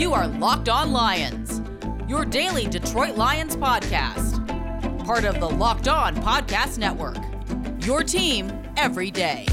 You 0.00 0.14
are 0.14 0.26
Locked 0.26 0.70
On 0.70 0.92
Lions, 0.92 1.60
your 2.08 2.24
daily 2.24 2.66
Detroit 2.66 3.16
Lions 3.16 3.54
podcast. 3.54 4.38
Part 5.04 5.26
of 5.26 5.40
the 5.40 5.46
Locked 5.46 5.88
On 5.88 6.16
Podcast 6.16 6.78
Network. 6.78 7.18
Your 7.84 8.02
team 8.02 8.50
every 8.78 9.10
day. 9.10 9.44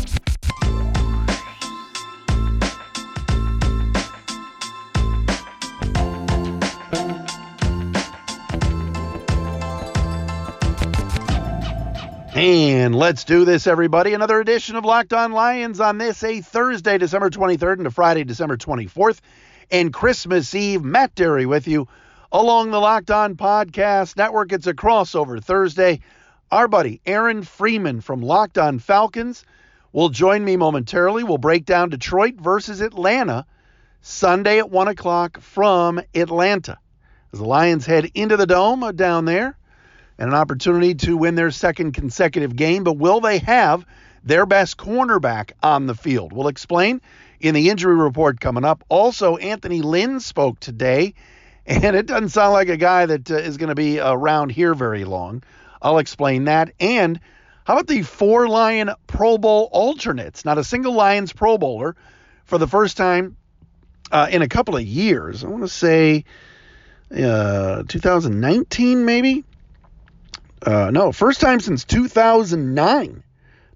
And 12.33 12.95
let's 12.95 13.25
do 13.25 13.43
this, 13.43 13.67
everybody. 13.67 14.13
Another 14.13 14.39
edition 14.39 14.77
of 14.77 14.85
Locked 14.85 15.11
On 15.11 15.33
Lions 15.33 15.81
on 15.81 15.97
this, 15.97 16.23
a 16.23 16.39
Thursday, 16.39 16.97
December 16.97 17.29
23rd, 17.29 17.79
and 17.79 17.87
a 17.87 17.91
Friday, 17.91 18.23
December 18.23 18.55
24th, 18.55 19.19
and 19.71 19.93
Christmas 19.93 20.53
Eve. 20.55 20.83
Matt 20.83 21.15
Dery 21.15 21.45
with 21.45 21.67
you 21.67 21.87
along 22.31 22.71
the 22.71 22.79
Locked 22.79 23.11
On 23.11 23.35
Podcast 23.35 24.17
Network. 24.17 24.51
It's 24.51 24.67
a 24.67 24.73
crossover 24.73 25.43
Thursday. 25.43 26.01
Our 26.51 26.67
buddy 26.67 27.01
Aaron 27.05 27.43
Freeman 27.43 28.01
from 28.01 28.21
Locked 28.21 28.57
On 28.57 28.79
Falcons 28.79 29.43
will 29.91 30.09
join 30.09 30.43
me 30.43 30.57
momentarily. 30.57 31.23
We'll 31.23 31.37
break 31.37 31.65
down 31.65 31.89
Detroit 31.89 32.35
versus 32.35 32.81
Atlanta 32.81 33.45
Sunday 34.01 34.59
at 34.59 34.69
1 34.69 34.87
o'clock 34.87 35.41
from 35.41 36.01
Atlanta. 36.15 36.77
As 37.33 37.39
the 37.39 37.45
Lions 37.45 37.85
head 37.85 38.09
into 38.13 38.37
the 38.37 38.45
dome 38.45 38.95
down 38.95 39.25
there 39.25 39.57
and 40.17 40.29
an 40.29 40.35
opportunity 40.35 40.95
to 40.95 41.17
win 41.17 41.35
their 41.35 41.51
second 41.51 41.91
consecutive 41.91 42.55
game. 42.55 42.83
But 42.83 42.97
will 42.97 43.19
they 43.19 43.39
have 43.39 43.85
their 44.27 44.45
best 44.45 44.77
cornerback 44.77 45.51
on 45.63 45.87
the 45.87 45.95
field? 45.95 46.33
We'll 46.33 46.47
explain 46.47 47.01
in 47.39 47.55
the 47.55 47.69
injury 47.69 47.95
report 47.95 48.39
coming 48.39 48.65
up. 48.65 48.83
Also, 48.89 49.37
Anthony 49.37 49.81
Lynn 49.81 50.19
spoke 50.19 50.59
today, 50.59 51.13
and 51.65 51.95
it 51.95 52.05
doesn't 52.05 52.29
sound 52.29 52.53
like 52.53 52.69
a 52.69 52.77
guy 52.77 53.05
that 53.05 53.29
uh, 53.31 53.35
is 53.35 53.57
going 53.57 53.69
to 53.69 53.75
be 53.75 53.99
around 53.99 54.51
here 54.51 54.73
very 54.73 55.03
long. 55.03 55.43
I'll 55.81 55.99
explain 55.99 56.45
that. 56.45 56.73
And 56.79 57.19
how 57.65 57.73
about 57.73 57.87
the 57.87 58.01
four 58.01 58.47
Lion 58.47 58.91
Pro 59.07 59.37
Bowl 59.37 59.69
alternates? 59.71 60.45
Not 60.45 60.57
a 60.57 60.63
single 60.63 60.93
Lions 60.93 61.33
Pro 61.33 61.57
Bowler 61.57 61.95
for 62.45 62.57
the 62.57 62.67
first 62.67 62.97
time 62.97 63.35
uh, 64.11 64.27
in 64.31 64.41
a 64.41 64.47
couple 64.47 64.75
of 64.75 64.83
years. 64.83 65.43
I 65.43 65.47
want 65.47 65.63
to 65.63 65.69
say 65.69 66.25
uh, 67.11 67.83
2019, 67.87 69.05
maybe. 69.05 69.43
Uh, 70.61 70.89
no, 70.91 71.11
first 71.11 71.39
time 71.39 71.59
since 71.59 71.85
2009, 71.85 73.23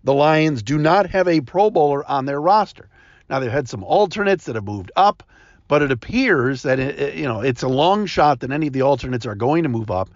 the 0.03 0.13
Lions 0.13 0.63
do 0.63 0.77
not 0.77 1.09
have 1.09 1.27
a 1.27 1.41
Pro 1.41 1.69
Bowler 1.69 2.09
on 2.09 2.25
their 2.25 2.41
roster. 2.41 2.89
Now 3.29 3.39
they've 3.39 3.51
had 3.51 3.69
some 3.69 3.83
alternates 3.83 4.45
that 4.45 4.55
have 4.55 4.65
moved 4.65 4.91
up, 4.95 5.23
but 5.67 5.81
it 5.81 5.91
appears 5.91 6.63
that 6.63 6.79
it, 6.79 7.15
you 7.15 7.23
know 7.23 7.41
it's 7.41 7.63
a 7.63 7.67
long 7.67 8.05
shot 8.05 8.41
that 8.41 8.51
any 8.51 8.67
of 8.67 8.73
the 8.73 8.81
alternates 8.81 9.25
are 9.25 9.35
going 9.35 9.63
to 9.63 9.69
move 9.69 9.91
up 9.91 10.09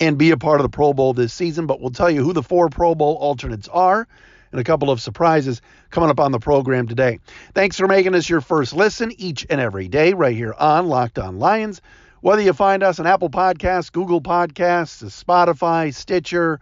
and 0.00 0.18
be 0.18 0.30
a 0.30 0.36
part 0.36 0.60
of 0.60 0.62
the 0.62 0.70
Pro 0.70 0.92
Bowl 0.92 1.12
this 1.12 1.32
season. 1.32 1.66
But 1.66 1.80
we'll 1.80 1.90
tell 1.90 2.10
you 2.10 2.22
who 2.22 2.32
the 2.32 2.42
four 2.42 2.68
Pro 2.68 2.94
Bowl 2.94 3.16
alternates 3.16 3.68
are 3.68 4.08
and 4.54 4.60
a 4.60 4.64
couple 4.64 4.88
of 4.88 5.00
surprises 5.00 5.60
coming 5.90 6.10
up 6.10 6.20
on 6.20 6.30
the 6.30 6.38
program 6.38 6.86
today. 6.86 7.18
Thanks 7.54 7.76
for 7.76 7.88
making 7.88 8.14
us 8.14 8.28
your 8.28 8.40
first 8.40 8.72
listen 8.72 9.12
each 9.18 9.44
and 9.50 9.60
every 9.60 9.88
day 9.88 10.14
right 10.14 10.36
here 10.36 10.54
on 10.56 10.86
Locked 10.86 11.18
On 11.18 11.40
Lions. 11.40 11.82
Whether 12.20 12.42
you 12.42 12.52
find 12.52 12.84
us 12.84 13.00
on 13.00 13.06
Apple 13.06 13.30
Podcasts, 13.30 13.90
Google 13.90 14.20
Podcasts, 14.20 15.04
Spotify, 15.24 15.92
Stitcher, 15.92 16.60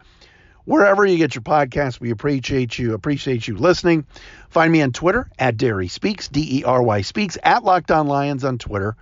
wherever 0.65 1.05
you 1.05 1.17
get 1.19 1.35
your 1.35 1.43
podcast. 1.43 2.01
we 2.01 2.11
appreciate 2.11 2.79
you. 2.79 2.95
Appreciate 2.95 3.49
you 3.49 3.57
listening. 3.57 4.07
Find 4.51 4.73
me 4.73 4.83
on 4.83 4.93
Twitter 4.93 5.29
at 5.39 5.57
Dery 5.57 5.91
Speaks, 5.91 6.29
D 6.29 6.59
E 6.59 6.65
R 6.65 6.83
Y 6.83 7.03
Speaks, 7.03 7.39
at 7.43 7.65
Locked 7.65 7.91
On 7.91 8.07
Lions 8.07 8.45
on 8.45 8.59
Twitter, 8.59 8.97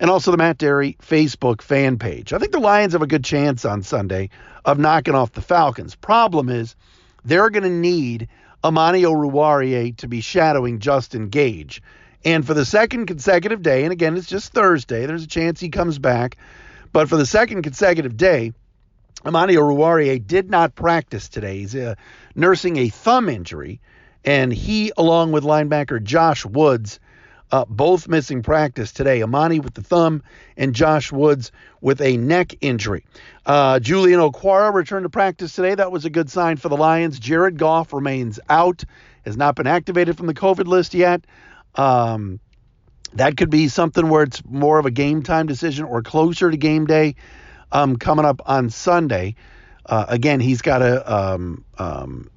and 0.00 0.10
also 0.10 0.30
the 0.30 0.36
Matt 0.36 0.58
Dery 0.58 0.96
Facebook 0.98 1.62
fan 1.62 1.98
page. 1.98 2.32
I 2.32 2.38
think 2.38 2.52
the 2.52 2.60
Lions 2.60 2.92
have 2.92 3.02
a 3.02 3.06
good 3.06 3.24
chance 3.24 3.64
on 3.64 3.82
Sunday 3.82 4.30
of 4.64 4.78
knocking 4.78 5.14
off 5.14 5.32
the 5.32 5.40
Falcons. 5.40 5.94
Problem 5.94 6.48
is, 6.48 6.76
they're 7.24 7.50
going 7.50 7.62
to 7.64 7.70
need 7.70 8.28
Amani 8.64 9.02
Oruwariye 9.02 9.96
to 9.98 10.08
be 10.08 10.20
shadowing 10.20 10.78
Justin 10.78 11.28
Gage. 11.28 11.82
And 12.24 12.46
for 12.46 12.54
the 12.54 12.64
second 12.64 13.06
consecutive 13.06 13.62
day, 13.62 13.82
and 13.82 13.92
again, 13.92 14.16
it's 14.16 14.28
just 14.28 14.52
Thursday, 14.52 15.06
there's 15.06 15.24
a 15.24 15.28
chance 15.28 15.58
he 15.58 15.68
comes 15.68 15.98
back. 15.98 16.36
But 16.92 17.08
for 17.08 17.16
the 17.16 17.26
second 17.26 17.62
consecutive 17.62 18.16
day, 18.16 18.52
Amani 19.24 19.54
Oruwariye 19.54 20.26
did 20.26 20.50
not 20.50 20.74
practice 20.74 21.28
today. 21.28 21.58
He's 21.58 21.76
uh, 21.76 21.94
nursing 22.34 22.76
a 22.76 22.88
thumb 22.88 23.28
injury, 23.28 23.80
and 24.24 24.52
he, 24.52 24.92
along 24.96 25.32
with 25.32 25.44
linebacker 25.44 26.02
Josh 26.02 26.44
Woods, 26.44 26.98
uh, 27.52 27.66
both 27.68 28.08
missing 28.08 28.42
practice 28.42 28.92
today. 28.92 29.22
Amani 29.22 29.60
with 29.60 29.74
the 29.74 29.82
thumb, 29.82 30.22
and 30.56 30.74
Josh 30.74 31.12
Woods 31.12 31.52
with 31.80 32.00
a 32.00 32.16
neck 32.16 32.54
injury. 32.62 33.04
Uh, 33.44 33.78
Julian 33.78 34.20
Okwara 34.20 34.72
returned 34.72 35.04
to 35.04 35.10
practice 35.10 35.54
today. 35.54 35.74
That 35.74 35.92
was 35.92 36.04
a 36.04 36.10
good 36.10 36.30
sign 36.30 36.56
for 36.56 36.68
the 36.68 36.76
Lions. 36.76 37.18
Jared 37.18 37.58
Goff 37.58 37.92
remains 37.92 38.40
out, 38.48 38.84
has 39.24 39.36
not 39.36 39.54
been 39.54 39.66
activated 39.66 40.16
from 40.16 40.26
the 40.26 40.34
COVID 40.34 40.66
list 40.66 40.94
yet. 40.94 41.26
Um, 41.74 42.40
that 43.14 43.36
could 43.36 43.50
be 43.50 43.68
something 43.68 44.08
where 44.08 44.22
it's 44.22 44.42
more 44.44 44.78
of 44.78 44.86
a 44.86 44.90
game 44.90 45.22
time 45.22 45.46
decision 45.46 45.84
or 45.84 46.02
closer 46.02 46.50
to 46.50 46.56
game 46.56 46.86
day 46.86 47.14
um, 47.72 47.96
coming 47.96 48.24
up 48.24 48.40
on 48.46 48.70
Sunday. 48.70 49.34
Uh, 49.84 50.04
again, 50.08 50.38
he's 50.38 50.62
got 50.62 50.82
a 50.82 51.12
um, 51.12 51.64
um, 51.78 52.30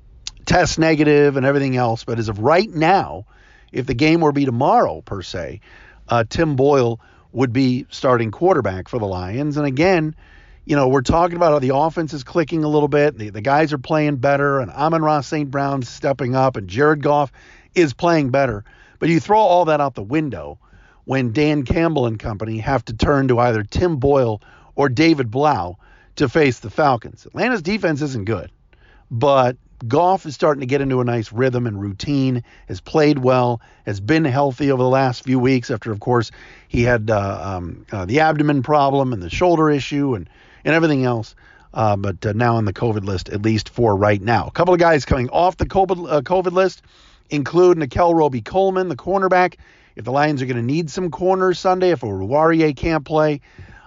test 0.45 0.79
negative 0.79 1.37
and 1.37 1.45
everything 1.45 1.77
else, 1.77 2.03
but 2.03 2.17
as 2.17 2.29
of 2.29 2.39
right 2.39 2.69
now, 2.69 3.25
if 3.71 3.85
the 3.85 3.93
game 3.93 4.21
were 4.21 4.29
to 4.29 4.33
be 4.33 4.45
tomorrow 4.45 5.01
per 5.01 5.21
se, 5.21 5.61
uh, 6.09 6.23
Tim 6.27 6.55
Boyle 6.55 6.99
would 7.31 7.53
be 7.53 7.85
starting 7.89 8.31
quarterback 8.31 8.87
for 8.87 8.97
the 8.97 9.05
Lions. 9.05 9.57
And 9.57 9.67
again, 9.67 10.15
you 10.63 10.75
know, 10.75 10.87
we're 10.87 11.01
talking 11.01 11.35
about 11.35 11.51
how 11.51 11.59
the 11.59 11.75
offense 11.75 12.13
is 12.13 12.23
clicking 12.23 12.63
a 12.63 12.67
little 12.67 12.87
bit. 12.87 13.17
The, 13.17 13.29
the 13.29 13.41
guys 13.41 13.73
are 13.73 13.77
playing 13.77 14.17
better, 14.17 14.59
and 14.59 14.71
Amon-Ra 14.71 15.21
St. 15.21 15.51
Brown's 15.51 15.89
stepping 15.89 16.35
up, 16.35 16.55
and 16.55 16.67
Jared 16.67 17.03
Goff 17.03 17.31
is 17.75 17.93
playing 17.93 18.31
better. 18.31 18.63
But 18.97 19.09
you 19.09 19.19
throw 19.19 19.39
all 19.39 19.65
that 19.65 19.81
out 19.81 19.93
the 19.93 20.01
window 20.01 20.57
when 21.03 21.33
Dan 21.33 21.63
Campbell 21.65 22.07
and 22.07 22.17
company 22.17 22.57
have 22.59 22.83
to 22.85 22.93
turn 22.93 23.27
to 23.27 23.39
either 23.39 23.63
Tim 23.63 23.97
Boyle 23.97 24.41
or 24.75 24.89
David 24.89 25.31
Blough 25.31 25.77
to 26.17 26.29
face 26.29 26.59
the 26.59 26.69
Falcons. 26.69 27.25
Atlanta's 27.25 27.61
defense 27.61 28.01
isn't 28.01 28.25
good, 28.25 28.51
but 29.11 29.57
Goff 29.87 30.25
is 30.25 30.33
starting 30.33 30.61
to 30.61 30.65
get 30.65 30.81
into 30.81 31.01
a 31.01 31.03
nice 31.03 31.31
rhythm 31.31 31.67
and 31.67 31.79
routine, 31.81 32.43
has 32.67 32.79
played 32.79 33.19
well, 33.19 33.61
has 33.85 33.99
been 33.99 34.25
healthy 34.25 34.71
over 34.71 34.81
the 34.81 34.89
last 34.89 35.23
few 35.23 35.37
weeks 35.37 35.69
after, 35.69 35.91
of 35.91 35.99
course, 35.99 36.31
he 36.67 36.81
had 36.81 37.11
uh, 37.11 37.41
um, 37.43 37.85
uh, 37.91 38.05
the 38.05 38.21
abdomen 38.21 38.63
problem 38.63 39.11
and 39.11 39.21
the 39.21 39.29
shoulder 39.29 39.69
issue 39.69 40.15
and, 40.15 40.29
and 40.63 40.73
everything 40.73 41.03
else. 41.03 41.35
Uh, 41.73 41.97
but 41.97 42.25
uh, 42.25 42.31
now 42.31 42.55
on 42.55 42.63
the 42.63 42.71
COVID 42.71 43.03
list, 43.03 43.27
at 43.29 43.41
least 43.41 43.67
for 43.67 43.97
right 43.97 44.21
now. 44.21 44.47
A 44.47 44.51
couple 44.51 44.73
of 44.73 44.79
guys 44.79 45.03
coming 45.03 45.29
off 45.29 45.57
the 45.57 45.65
COVID, 45.65 46.09
uh, 46.09 46.21
COVID 46.21 46.53
list 46.53 46.81
include 47.29 47.77
Nickell 47.77 48.15
Robey-Coleman, 48.15 48.87
the 48.87 48.95
cornerback. 48.95 49.55
If 49.97 50.05
the 50.05 50.11
Lions 50.11 50.41
are 50.41 50.45
going 50.45 50.57
to 50.57 50.63
need 50.63 50.89
some 50.89 51.11
corners 51.11 51.59
Sunday, 51.59 51.91
if 51.91 51.99
Oruwariye 51.99 52.77
can't 52.77 53.03
play, 53.03 53.41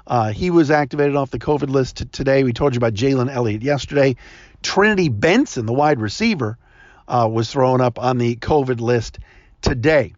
uh, 0.08 0.32
he 0.32 0.50
was 0.50 0.70
activated 0.70 1.14
off 1.14 1.30
the 1.30 1.38
COVID 1.38 1.68
list 1.68 2.10
today. 2.12 2.42
We 2.42 2.54
told 2.54 2.74
you 2.74 2.78
about 2.78 2.94
Jalen 2.94 3.30
Elliott 3.30 3.62
yesterday. 3.62 4.16
Trinity 4.62 5.10
Benson, 5.10 5.66
the 5.66 5.72
wide 5.74 6.00
receiver, 6.00 6.58
uh, 7.06 7.28
was 7.30 7.52
thrown 7.52 7.80
up 7.80 7.98
on 7.98 8.18
the 8.18 8.34
COVID 8.36 8.80
list 8.80 9.18
today. 9.60 10.14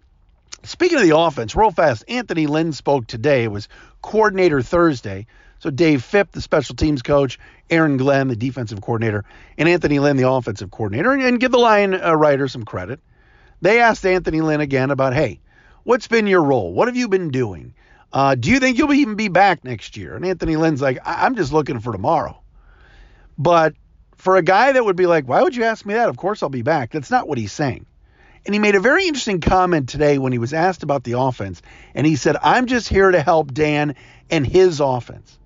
Speaking 0.62 0.98
of 0.98 1.04
the 1.04 1.16
offense, 1.16 1.56
real 1.56 1.70
fast, 1.72 2.04
Anthony 2.08 2.46
Lynn 2.46 2.72
spoke 2.72 3.06
today. 3.06 3.44
It 3.44 3.50
was 3.50 3.68
coordinator 4.00 4.62
Thursday. 4.62 5.26
So 5.58 5.70
Dave 5.70 6.04
Fipp, 6.04 6.30
the 6.32 6.40
special 6.40 6.76
teams 6.76 7.02
coach, 7.02 7.38
Aaron 7.68 7.96
Glenn, 7.96 8.28
the 8.28 8.36
defensive 8.36 8.80
coordinator, 8.80 9.24
and 9.58 9.68
Anthony 9.68 9.98
Lynn, 9.98 10.16
the 10.16 10.30
offensive 10.30 10.70
coordinator, 10.70 11.12
and, 11.12 11.22
and 11.22 11.40
give 11.40 11.50
the 11.50 11.58
Lion 11.58 11.94
uh, 11.94 12.14
writer 12.14 12.48
some 12.48 12.64
credit. 12.64 13.00
They 13.60 13.80
asked 13.80 14.06
Anthony 14.06 14.40
Lynn 14.40 14.60
again 14.60 14.90
about, 14.90 15.14
hey, 15.14 15.40
what's 15.82 16.08
been 16.08 16.26
your 16.26 16.42
role? 16.42 16.72
What 16.72 16.88
have 16.88 16.96
you 16.96 17.08
been 17.08 17.30
doing? 17.30 17.74
Uh, 18.12 18.34
do 18.34 18.50
you 18.50 18.58
think 18.58 18.78
you'll 18.78 18.92
even 18.92 19.14
be 19.14 19.28
back 19.28 19.64
next 19.64 19.96
year? 19.96 20.16
And 20.16 20.24
Anthony 20.24 20.56
Lynn's 20.56 20.82
like, 20.82 20.98
I- 21.04 21.26
I'm 21.26 21.36
just 21.36 21.52
looking 21.52 21.80
for 21.80 21.92
tomorrow. 21.92 22.40
But 23.38 23.74
for 24.16 24.36
a 24.36 24.42
guy 24.42 24.72
that 24.72 24.84
would 24.84 24.96
be 24.96 25.06
like, 25.06 25.26
why 25.26 25.42
would 25.42 25.56
you 25.56 25.64
ask 25.64 25.86
me 25.86 25.94
that? 25.94 26.08
Of 26.08 26.16
course 26.16 26.42
I'll 26.42 26.48
be 26.48 26.62
back. 26.62 26.90
That's 26.90 27.10
not 27.10 27.28
what 27.28 27.38
he's 27.38 27.52
saying. 27.52 27.86
And 28.44 28.54
he 28.54 28.58
made 28.58 28.74
a 28.74 28.80
very 28.80 29.06
interesting 29.06 29.40
comment 29.40 29.88
today 29.88 30.18
when 30.18 30.32
he 30.32 30.38
was 30.38 30.54
asked 30.54 30.82
about 30.82 31.04
the 31.04 31.18
offense. 31.18 31.62
And 31.94 32.06
he 32.06 32.16
said, 32.16 32.36
I'm 32.42 32.66
just 32.66 32.88
here 32.88 33.10
to 33.10 33.20
help 33.20 33.52
Dan 33.52 33.94
and 34.30 34.46
his 34.46 34.80
offense. 34.80 35.38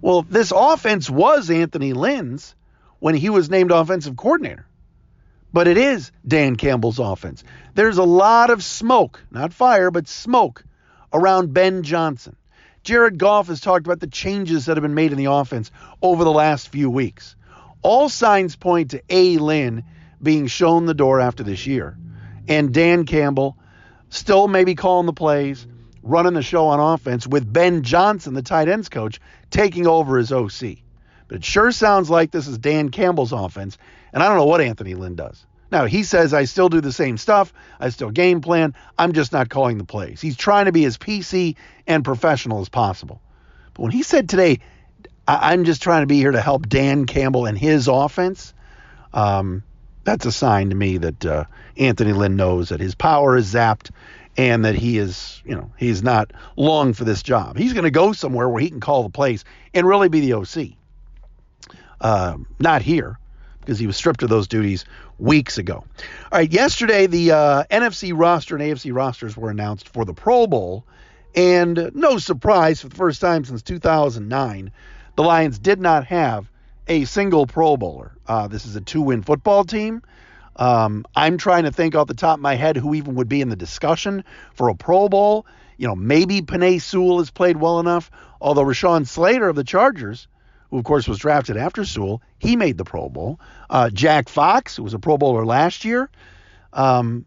Well, 0.00 0.22
this 0.22 0.52
offense 0.54 1.08
was 1.08 1.50
Anthony 1.50 1.92
Lynn's 1.92 2.54
when 2.98 3.14
he 3.14 3.30
was 3.30 3.50
named 3.50 3.70
offensive 3.70 4.16
coordinator. 4.16 4.66
But 5.52 5.68
it 5.68 5.76
is 5.76 6.12
Dan 6.26 6.56
Campbell's 6.56 6.98
offense. 6.98 7.44
There's 7.74 7.98
a 7.98 8.04
lot 8.04 8.50
of 8.50 8.62
smoke, 8.62 9.22
not 9.30 9.52
fire, 9.52 9.90
but 9.90 10.08
smoke 10.08 10.64
around 11.12 11.52
Ben 11.52 11.82
Johnson. 11.82 12.36
Jared 12.82 13.18
Goff 13.18 13.46
has 13.46 13.60
talked 13.60 13.86
about 13.86 14.00
the 14.00 14.06
changes 14.08 14.66
that 14.66 14.76
have 14.76 14.82
been 14.82 14.94
made 14.94 15.12
in 15.12 15.18
the 15.18 15.30
offense 15.30 15.70
over 16.02 16.24
the 16.24 16.32
last 16.32 16.68
few 16.68 16.90
weeks. 16.90 17.36
All 17.82 18.08
signs 18.08 18.56
point 18.56 18.90
to 18.90 19.02
A. 19.08 19.38
Lynn 19.38 19.84
being 20.22 20.46
shown 20.46 20.86
the 20.86 20.94
door 20.94 21.20
after 21.20 21.42
this 21.42 21.66
year. 21.66 21.96
And 22.48 22.74
Dan 22.74 23.06
Campbell 23.06 23.56
still 24.08 24.48
maybe 24.48 24.74
calling 24.74 25.06
the 25.06 25.12
plays, 25.12 25.66
running 26.02 26.34
the 26.34 26.42
show 26.42 26.66
on 26.66 26.80
offense 26.80 27.26
with 27.26 27.50
Ben 27.50 27.82
Johnson, 27.82 28.34
the 28.34 28.42
tight 28.42 28.68
ends 28.68 28.88
coach, 28.88 29.20
taking 29.50 29.86
over 29.86 30.18
as 30.18 30.32
OC. 30.32 30.78
But 31.28 31.38
it 31.38 31.44
sure 31.44 31.72
sounds 31.72 32.10
like 32.10 32.30
this 32.30 32.48
is 32.48 32.58
Dan 32.58 32.90
Campbell's 32.90 33.32
offense, 33.32 33.78
and 34.12 34.22
I 34.22 34.28
don't 34.28 34.36
know 34.36 34.46
what 34.46 34.60
Anthony 34.60 34.94
Lynn 34.94 35.14
does. 35.14 35.46
Now, 35.72 35.86
he 35.86 36.02
says, 36.02 36.34
I 36.34 36.44
still 36.44 36.68
do 36.68 36.82
the 36.82 36.92
same 36.92 37.16
stuff. 37.16 37.50
I 37.80 37.88
still 37.88 38.10
game 38.10 38.42
plan. 38.42 38.74
I'm 38.98 39.14
just 39.14 39.32
not 39.32 39.48
calling 39.48 39.78
the 39.78 39.84
plays. 39.84 40.20
He's 40.20 40.36
trying 40.36 40.66
to 40.66 40.72
be 40.72 40.84
as 40.84 40.98
PC 40.98 41.56
and 41.86 42.04
professional 42.04 42.60
as 42.60 42.68
possible. 42.68 43.22
But 43.72 43.84
when 43.84 43.90
he 43.90 44.02
said 44.02 44.28
today, 44.28 44.58
I'm 45.26 45.64
just 45.64 45.82
trying 45.82 46.02
to 46.02 46.06
be 46.06 46.18
here 46.18 46.30
to 46.30 46.42
help 46.42 46.68
Dan 46.68 47.06
Campbell 47.06 47.46
and 47.46 47.56
his 47.56 47.88
offense, 47.88 48.52
um, 49.14 49.62
that's 50.04 50.26
a 50.26 50.32
sign 50.32 50.68
to 50.68 50.76
me 50.76 50.98
that 50.98 51.24
uh, 51.24 51.44
Anthony 51.78 52.12
Lynn 52.12 52.36
knows 52.36 52.68
that 52.68 52.80
his 52.80 52.94
power 52.94 53.34
is 53.34 53.54
zapped 53.54 53.92
and 54.36 54.66
that 54.66 54.74
he 54.74 54.98
is, 54.98 55.40
you 55.46 55.54
know, 55.54 55.72
he's 55.78 56.02
not 56.02 56.34
long 56.54 56.92
for 56.92 57.04
this 57.04 57.22
job. 57.22 57.56
He's 57.56 57.72
going 57.72 57.84
to 57.84 57.90
go 57.90 58.12
somewhere 58.12 58.46
where 58.46 58.60
he 58.60 58.68
can 58.68 58.80
call 58.80 59.04
the 59.04 59.08
plays 59.08 59.42
and 59.72 59.86
really 59.86 60.10
be 60.10 60.20
the 60.20 60.34
OC. 60.34 60.76
Uh, 61.98 62.36
not 62.58 62.82
here 62.82 63.18
because 63.62 63.78
he 63.78 63.86
was 63.86 63.96
stripped 63.96 64.22
of 64.22 64.28
those 64.28 64.48
duties 64.48 64.84
weeks 65.18 65.56
ago. 65.56 65.84
All 66.30 66.38
right, 66.38 66.52
yesterday 66.52 67.06
the 67.06 67.30
uh, 67.30 67.64
NFC 67.70 68.12
roster 68.14 68.56
and 68.56 68.64
AFC 68.64 68.92
rosters 68.94 69.36
were 69.36 69.50
announced 69.50 69.88
for 69.88 70.04
the 70.04 70.12
Pro 70.12 70.46
Bowl, 70.46 70.84
and 71.34 71.90
no 71.94 72.18
surprise, 72.18 72.80
for 72.80 72.88
the 72.88 72.96
first 72.96 73.20
time 73.20 73.44
since 73.44 73.62
2009, 73.62 74.72
the 75.16 75.22
Lions 75.22 75.58
did 75.58 75.80
not 75.80 76.06
have 76.06 76.50
a 76.88 77.04
single 77.04 77.46
Pro 77.46 77.76
Bowler. 77.76 78.12
Uh, 78.26 78.48
this 78.48 78.66
is 78.66 78.76
a 78.76 78.80
two-win 78.80 79.22
football 79.22 79.64
team. 79.64 80.02
Um, 80.56 81.06
I'm 81.16 81.38
trying 81.38 81.64
to 81.64 81.72
think 81.72 81.94
off 81.94 82.08
the 82.08 82.14
top 82.14 82.38
of 82.38 82.42
my 82.42 82.56
head 82.56 82.76
who 82.76 82.94
even 82.94 83.14
would 83.14 83.28
be 83.28 83.40
in 83.40 83.48
the 83.48 83.56
discussion 83.56 84.24
for 84.54 84.68
a 84.68 84.74
Pro 84.74 85.08
Bowl. 85.08 85.46
You 85.78 85.88
know, 85.88 85.96
maybe 85.96 86.42
Penei 86.42 86.80
Sewell 86.80 87.18
has 87.18 87.30
played 87.30 87.56
well 87.56 87.80
enough, 87.80 88.10
although 88.40 88.64
Rashawn 88.64 89.06
Slater 89.06 89.48
of 89.48 89.56
the 89.56 89.64
Chargers 89.64 90.28
who 90.72 90.78
of 90.78 90.84
course 90.84 91.06
was 91.06 91.18
drafted 91.18 91.58
after 91.58 91.84
Sewell, 91.84 92.22
he 92.38 92.56
made 92.56 92.78
the 92.78 92.84
Pro 92.84 93.10
Bowl. 93.10 93.38
Uh, 93.68 93.90
Jack 93.90 94.30
Fox, 94.30 94.74
who 94.74 94.82
was 94.82 94.94
a 94.94 94.98
Pro 94.98 95.18
Bowler 95.18 95.44
last 95.44 95.84
year, 95.84 96.10
um, 96.72 97.26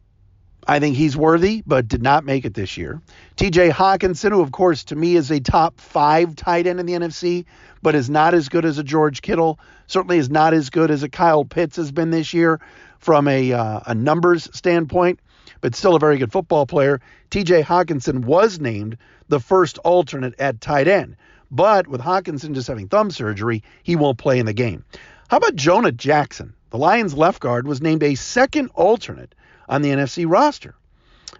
I 0.67 0.79
think 0.79 0.95
he's 0.95 1.15
worthy, 1.15 1.61
but 1.67 1.87
did 1.87 2.01
not 2.01 2.25
make 2.25 2.43
it 2.43 2.55
this 2.55 2.75
year. 2.75 3.03
TJ 3.37 3.69
Hockenson, 3.69 4.31
who 4.31 4.41
of 4.41 4.51
course 4.51 4.85
to 4.85 4.95
me 4.95 5.15
is 5.15 5.29
a 5.29 5.39
top 5.39 5.79
five 5.79 6.35
tight 6.35 6.65
end 6.65 6.79
in 6.79 6.87
the 6.87 6.93
NFC, 6.93 7.45
but 7.83 7.93
is 7.93 8.09
not 8.09 8.33
as 8.33 8.49
good 8.49 8.65
as 8.65 8.79
a 8.79 8.83
George 8.83 9.21
Kittle. 9.21 9.59
Certainly 9.85 10.17
is 10.17 10.31
not 10.31 10.55
as 10.55 10.71
good 10.71 10.89
as 10.89 11.03
a 11.03 11.09
Kyle 11.09 11.45
Pitts 11.45 11.75
has 11.75 11.91
been 11.91 12.09
this 12.09 12.33
year 12.33 12.59
from 12.97 13.27
a 13.27 13.53
uh, 13.53 13.81
a 13.85 13.93
numbers 13.93 14.49
standpoint, 14.53 15.19
but 15.61 15.75
still 15.75 15.95
a 15.95 15.99
very 15.99 16.17
good 16.17 16.31
football 16.31 16.65
player. 16.65 16.99
TJ 17.29 17.63
Hockenson 17.63 18.25
was 18.25 18.59
named 18.59 18.97
the 19.27 19.39
first 19.39 19.77
alternate 19.79 20.33
at 20.39 20.61
tight 20.61 20.87
end. 20.87 21.15
But 21.51 21.87
with 21.87 22.01
Hockenson 22.01 22.53
just 22.53 22.67
having 22.67 22.87
thumb 22.87 23.11
surgery, 23.11 23.63
he 23.83 23.95
won't 23.95 24.17
play 24.17 24.39
in 24.39 24.45
the 24.45 24.53
game. 24.53 24.83
How 25.27 25.37
about 25.37 25.55
Jonah 25.55 25.91
Jackson? 25.91 26.53
The 26.69 26.77
Lions 26.77 27.13
left 27.13 27.39
guard 27.39 27.67
was 27.67 27.81
named 27.81 28.03
a 28.03 28.15
second 28.15 28.69
alternate 28.73 29.33
on 29.69 29.81
the 29.81 29.89
NFC 29.89 30.25
roster. 30.27 30.75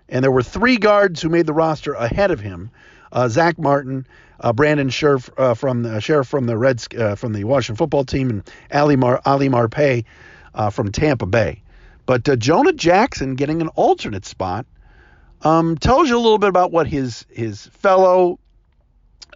And 0.07 0.23
there 0.23 0.31
were 0.31 0.43
three 0.43 0.77
guards 0.77 1.21
who 1.21 1.29
made 1.29 1.45
the 1.45 1.53
roster 1.53 1.93
ahead 1.93 2.31
of 2.31 2.39
him 2.39 2.71
uh, 3.11 3.29
Zach 3.29 3.57
Martin, 3.57 4.05
uh, 4.41 4.53
Brandon 4.53 4.89
Scherff 4.89 5.29
uh, 5.37 5.53
from 5.53 5.83
the 5.83 6.01
Scherff 6.01 6.27
from 6.27 6.45
the 6.45 6.57
Reds 6.57 6.87
uh, 6.97 7.15
from 7.15 7.33
the 7.33 7.45
Washington 7.45 7.77
football 7.77 8.03
team, 8.03 8.29
and 8.29 8.51
Ali, 8.73 8.95
Mar- 8.95 9.21
Ali 9.25 10.05
uh, 10.53 10.69
from 10.69 10.91
Tampa 10.91 11.25
Bay. 11.25 11.61
But 12.05 12.27
uh, 12.27 12.35
Jonah 12.35 12.73
Jackson 12.73 13.35
getting 13.35 13.61
an 13.61 13.69
alternate 13.69 14.25
spot 14.25 14.65
um, 15.41 15.77
tells 15.77 16.09
you 16.09 16.17
a 16.17 16.19
little 16.19 16.37
bit 16.37 16.49
about 16.49 16.71
what 16.71 16.87
his 16.87 17.25
his 17.29 17.67
fellow 17.67 18.39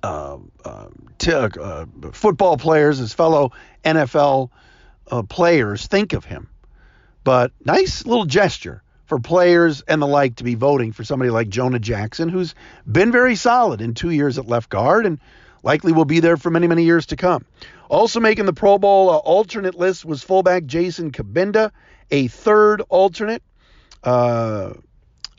uh, 0.04 0.38
uh, 0.66 0.88
t- 1.18 1.32
uh, 1.32 1.86
football 2.12 2.58
players, 2.58 2.98
his 2.98 3.14
fellow 3.14 3.52
NFL 3.84 4.50
uh, 5.12 5.24
players 5.24 5.88
think 5.88 6.14
of 6.14 6.26
him. 6.26 6.50
But 7.24 7.52
nice 7.64 8.06
little 8.06 8.26
gesture 8.26 8.82
for 9.06 9.20
players 9.20 9.82
and 9.82 10.02
the 10.02 10.08
like 10.08 10.36
to 10.36 10.44
be 10.44 10.56
voting 10.56 10.92
for 10.92 11.04
somebody 11.04 11.32
like 11.32 11.50
Jonah 11.50 11.80
Jackson, 11.80 12.30
who's 12.30 12.56
been 12.90 13.12
very 13.12 13.36
solid 13.36 13.82
in 13.82 13.94
two 13.94 14.12
years 14.12 14.38
at 14.38 14.48
left 14.48 14.70
guard 14.70 15.06
and 15.06 15.20
likely 15.64 15.92
will 15.92 16.06
be 16.06 16.20
there 16.20 16.38
for 16.38 16.50
many, 16.50 16.68
many 16.68 16.84
years 16.84 17.08
to 17.08 17.16
come. 17.16 17.46
Also 17.90 18.20
making 18.20 18.46
the 18.46 18.54
Pro 18.54 18.78
Bowl 18.78 19.10
uh, 19.10 19.18
alternate 19.18 19.76
list 19.76 20.06
was 20.06 20.22
fullback 20.24 20.66
Jason 20.66 21.12
Cabinda, 21.12 21.72
a 22.12 22.28
third 22.28 22.82
alternate. 22.90 23.42
Uh, 24.04 24.74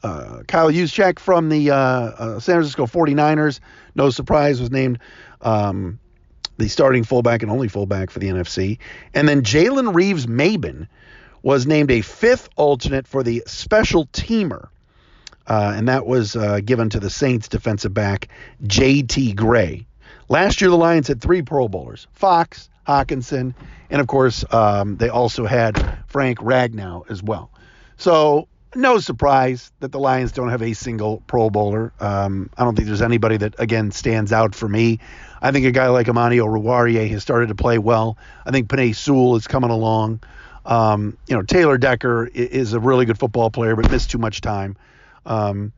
uh, 0.02 0.42
Kyle 0.48 0.70
Juszczyk 0.70 1.18
from 1.18 1.48
the 1.48 1.70
uh, 1.70 1.76
uh, 1.76 2.40
San 2.40 2.56
Francisco 2.56 2.86
49ers, 2.86 3.60
no 3.94 4.10
surprise, 4.10 4.60
was 4.60 4.70
named 4.70 4.98
um, 5.40 5.98
the 6.56 6.68
starting 6.68 7.04
fullback 7.04 7.42
and 7.42 7.50
only 7.50 7.68
fullback 7.68 8.10
for 8.10 8.18
the 8.18 8.28
NFC. 8.28 8.78
And 9.14 9.28
then 9.28 9.42
Jalen 9.42 9.94
Reeves 9.94 10.26
Maybin 10.26 10.86
was 11.42 11.66
named 11.66 11.90
a 11.90 12.02
fifth 12.02 12.48
alternate 12.56 13.06
for 13.06 13.22
the 13.22 13.42
special 13.46 14.06
teamer. 14.08 14.68
Uh, 15.46 15.72
and 15.74 15.88
that 15.88 16.06
was 16.06 16.36
uh, 16.36 16.60
given 16.64 16.90
to 16.90 17.00
the 17.00 17.10
Saints 17.10 17.48
defensive 17.48 17.92
back 17.92 18.28
J.T. 18.66 19.32
Gray. 19.32 19.86
Last 20.28 20.60
year, 20.60 20.70
the 20.70 20.76
Lions 20.76 21.08
had 21.08 21.20
three 21.20 21.42
Pro 21.42 21.66
Bowlers 21.66 22.06
Fox, 22.12 22.68
Hockenson, 22.86 23.54
and 23.90 24.00
of 24.00 24.06
course, 24.06 24.44
um, 24.52 24.96
they 24.96 25.08
also 25.08 25.46
had 25.46 26.04
Frank 26.06 26.38
Ragnow 26.38 27.10
as 27.10 27.22
well. 27.22 27.50
So 27.96 28.46
no 28.74 28.98
surprise 28.98 29.72
that 29.80 29.92
the 29.92 29.98
Lions 29.98 30.32
don't 30.32 30.50
have 30.50 30.62
a 30.62 30.72
single 30.74 31.22
Pro 31.26 31.50
Bowler. 31.50 31.92
Um, 32.00 32.50
I 32.56 32.64
don't 32.64 32.76
think 32.76 32.86
there's 32.86 33.02
anybody 33.02 33.36
that 33.38 33.58
again 33.58 33.90
stands 33.90 34.32
out 34.32 34.54
for 34.54 34.68
me. 34.68 35.00
I 35.42 35.52
think 35.52 35.66
a 35.66 35.70
guy 35.70 35.88
like 35.88 36.08
Amani 36.08 36.38
Oruwariye 36.38 37.08
has 37.10 37.22
started 37.22 37.48
to 37.48 37.54
play 37.54 37.78
well. 37.78 38.16
I 38.44 38.50
think 38.50 38.68
Penei 38.68 38.94
Sewell 38.94 39.36
is 39.36 39.46
coming 39.46 39.70
along. 39.70 40.20
Um, 40.64 41.16
you 41.26 41.34
know, 41.34 41.42
Taylor 41.42 41.78
Decker 41.78 42.26
is 42.26 42.72
a 42.74 42.80
really 42.80 43.06
good 43.06 43.18
football 43.18 43.50
player, 43.50 43.74
but 43.74 43.90
missed 43.90 44.10
too 44.10 44.18
much 44.18 44.40
time. 44.40 44.76
Um, 45.24 45.72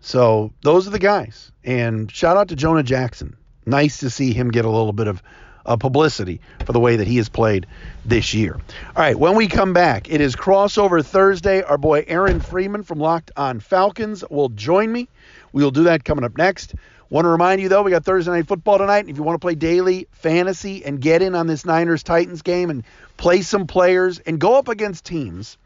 so 0.00 0.52
those 0.62 0.86
are 0.86 0.90
the 0.90 0.98
guys. 0.98 1.50
And 1.64 2.10
shout 2.12 2.36
out 2.36 2.48
to 2.48 2.56
Jonah 2.56 2.82
Jackson. 2.82 3.36
Nice 3.64 3.98
to 3.98 4.10
see 4.10 4.32
him 4.32 4.50
get 4.50 4.64
a 4.64 4.70
little 4.70 4.92
bit 4.92 5.08
of 5.08 5.22
uh, 5.66 5.76
publicity 5.76 6.40
for 6.64 6.72
the 6.72 6.80
way 6.80 6.96
that 6.96 7.06
he 7.06 7.16
has 7.18 7.28
played 7.28 7.66
this 8.04 8.32
year. 8.34 8.54
All 8.54 9.02
right, 9.02 9.18
when 9.18 9.36
we 9.36 9.46
come 9.48 9.72
back, 9.72 10.10
it 10.10 10.20
is 10.20 10.34
crossover 10.34 11.04
Thursday. 11.04 11.62
Our 11.62 11.78
boy 11.78 12.04
Aaron 12.06 12.40
Freeman 12.40 12.82
from 12.82 12.98
Locked 12.98 13.30
on 13.36 13.60
Falcons 13.60 14.24
will 14.30 14.48
join 14.48 14.90
me. 14.90 15.08
We 15.52 15.62
will 15.62 15.70
do 15.70 15.84
that 15.84 16.04
coming 16.04 16.24
up 16.24 16.36
next. 16.38 16.74
Want 17.08 17.24
to 17.24 17.28
remind 17.28 17.60
you 17.60 17.68
though, 17.68 17.82
we 17.82 17.92
got 17.92 18.04
Thursday 18.04 18.32
night 18.32 18.48
football 18.48 18.78
tonight. 18.78 19.08
If 19.08 19.16
you 19.16 19.22
want 19.22 19.40
to 19.40 19.44
play 19.44 19.54
daily 19.54 20.08
fantasy 20.10 20.84
and 20.84 21.00
get 21.00 21.22
in 21.22 21.36
on 21.36 21.46
this 21.46 21.64
Niners 21.64 22.02
Titans 22.02 22.42
game 22.42 22.68
and 22.68 22.82
play 23.16 23.42
some 23.42 23.66
players 23.66 24.18
and 24.18 24.40
go 24.40 24.58
up 24.58 24.68
against 24.68 25.04
teams 25.04 25.56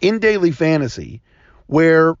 in 0.00 0.18
daily 0.18 0.50
fantasy 0.50 1.22
where 1.66 2.16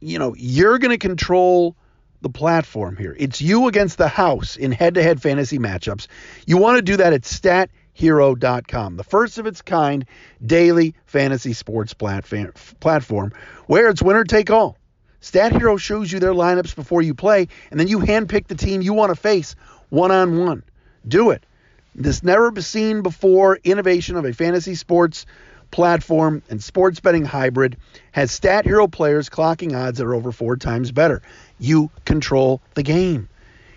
you 0.00 0.18
know 0.18 0.34
you're 0.36 0.78
going 0.78 0.90
to 0.90 0.98
control 0.98 1.74
the 2.22 2.30
platform 2.30 2.96
here. 2.96 3.14
It's 3.18 3.42
you 3.42 3.68
against 3.68 3.98
the 3.98 4.08
house 4.08 4.56
in 4.56 4.72
head 4.72 4.94
to 4.94 5.02
head 5.02 5.20
fantasy 5.20 5.58
matchups. 5.58 6.06
You 6.46 6.56
want 6.56 6.76
to 6.76 6.82
do 6.82 6.96
that 6.96 7.12
at 7.12 7.22
stathero.com, 7.22 8.96
the 8.96 9.04
first 9.04 9.38
of 9.38 9.46
its 9.46 9.62
kind 9.62 10.06
daily 10.44 10.94
fantasy 11.06 11.52
sports 11.52 11.94
platform 11.94 13.32
where 13.66 13.88
it's 13.88 14.02
winner 14.02 14.24
take 14.24 14.50
all. 14.50 14.78
Stat 15.20 15.52
Hero 15.52 15.76
shows 15.76 16.10
you 16.10 16.18
their 16.18 16.32
lineups 16.32 16.74
before 16.74 17.00
you 17.00 17.14
play, 17.14 17.46
and 17.70 17.78
then 17.78 17.86
you 17.86 18.00
handpick 18.00 18.48
the 18.48 18.56
team 18.56 18.82
you 18.82 18.92
want 18.92 19.10
to 19.10 19.20
face 19.20 19.54
one 19.88 20.10
on 20.10 20.38
one. 20.38 20.64
Do 21.06 21.30
it. 21.30 21.46
This 21.94 22.22
never 22.22 22.52
seen 22.60 23.02
before 23.02 23.60
innovation 23.62 24.16
of 24.16 24.24
a 24.24 24.32
fantasy 24.32 24.74
sports 24.74 25.26
platform 25.72 26.42
and 26.48 26.62
sports 26.62 27.00
betting 27.00 27.24
hybrid 27.24 27.76
has 28.12 28.30
Stat 28.30 28.64
Hero 28.64 28.86
players 28.86 29.28
clocking 29.28 29.76
odds 29.76 29.98
that 29.98 30.06
are 30.06 30.14
over 30.14 30.30
four 30.30 30.56
times 30.56 30.92
better. 30.92 31.22
You 31.58 31.90
control 32.04 32.62
the 32.74 32.84
game. 32.84 33.28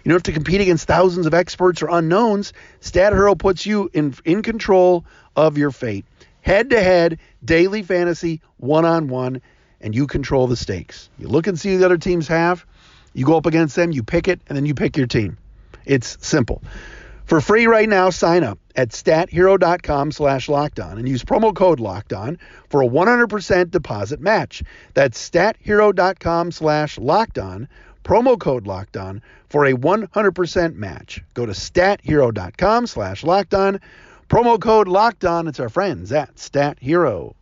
You 0.04 0.10
don't 0.10 0.18
have 0.18 0.24
to 0.24 0.34
compete 0.34 0.62
against 0.62 0.86
thousands 0.86 1.26
of 1.26 1.34
experts 1.34 1.82
or 1.82 1.88
unknowns. 1.90 2.54
Stat 2.82 3.14
Hero 3.14 3.34
puts 3.34 3.66
you 3.66 3.90
in, 3.94 4.14
in 4.24 4.44
control 4.44 5.06
of 5.36 5.58
your 5.58 5.72
fate. 5.72 6.06
Head 6.42 6.70
to 6.70 6.80
head, 6.80 7.18
daily 7.44 7.82
fantasy, 7.82 8.42
one 8.58 8.86
on 8.86 9.08
one, 9.08 9.42
and 9.82 9.96
you 9.96 10.06
control 10.06 10.46
the 10.46 10.56
stakes. 10.56 11.10
You 11.18 11.28
look 11.28 11.48
and 11.48 11.60
see 11.60 11.76
the 11.78 11.86
other 11.86 11.98
teams 11.98 12.28
have, 12.28 12.66
you 13.14 13.26
go 13.26 13.38
up 13.38 13.48
against 13.48 13.76
them, 13.76 13.92
you 13.92 14.04
pick 14.04 14.28
it, 14.28 14.42
and 14.48 14.56
then 14.56 14.68
you 14.68 14.76
pick 14.76 14.96
your 14.96 15.08
team. 15.08 15.38
It's 15.86 16.18
simple. 16.22 16.62
For 17.26 17.42
free 17.42 17.66
right 17.66 17.90
now, 17.90 18.12
sign 18.12 18.44
up 18.44 18.60
at 18.76 18.90
stathero.com 18.90 20.12
slash 20.12 20.48
lockdown 20.48 20.98
and 20.98 21.08
use 21.08 21.24
promo 21.24 21.56
code 21.56 21.80
lockdown 21.80 22.38
for 22.70 22.82
a 22.82 22.88
100% 22.88 23.72
deposit 23.72 24.20
match. 24.20 24.64
That's 24.94 25.30
stathero.com 25.30 26.52
slash 26.52 26.98
lockdown, 26.98 27.68
promo 28.04 28.40
code 28.40 28.66
lockdown 28.66 29.22
for 29.50 29.66
a 29.66 29.74
100% 29.74 30.76
match. 30.76 31.24
Go 31.34 31.46
to 31.46 31.54
stathero.com 31.54 32.88
slash 32.88 33.24
lockdown, 33.24 33.80
promo 34.30 34.60
code 34.60 34.88
lockdown. 34.88 35.48
It's 35.48 35.60
our 35.60 35.70
friends 35.70 36.12
at 36.12 36.38
Stat 36.38 36.78
Hero. 36.82 37.36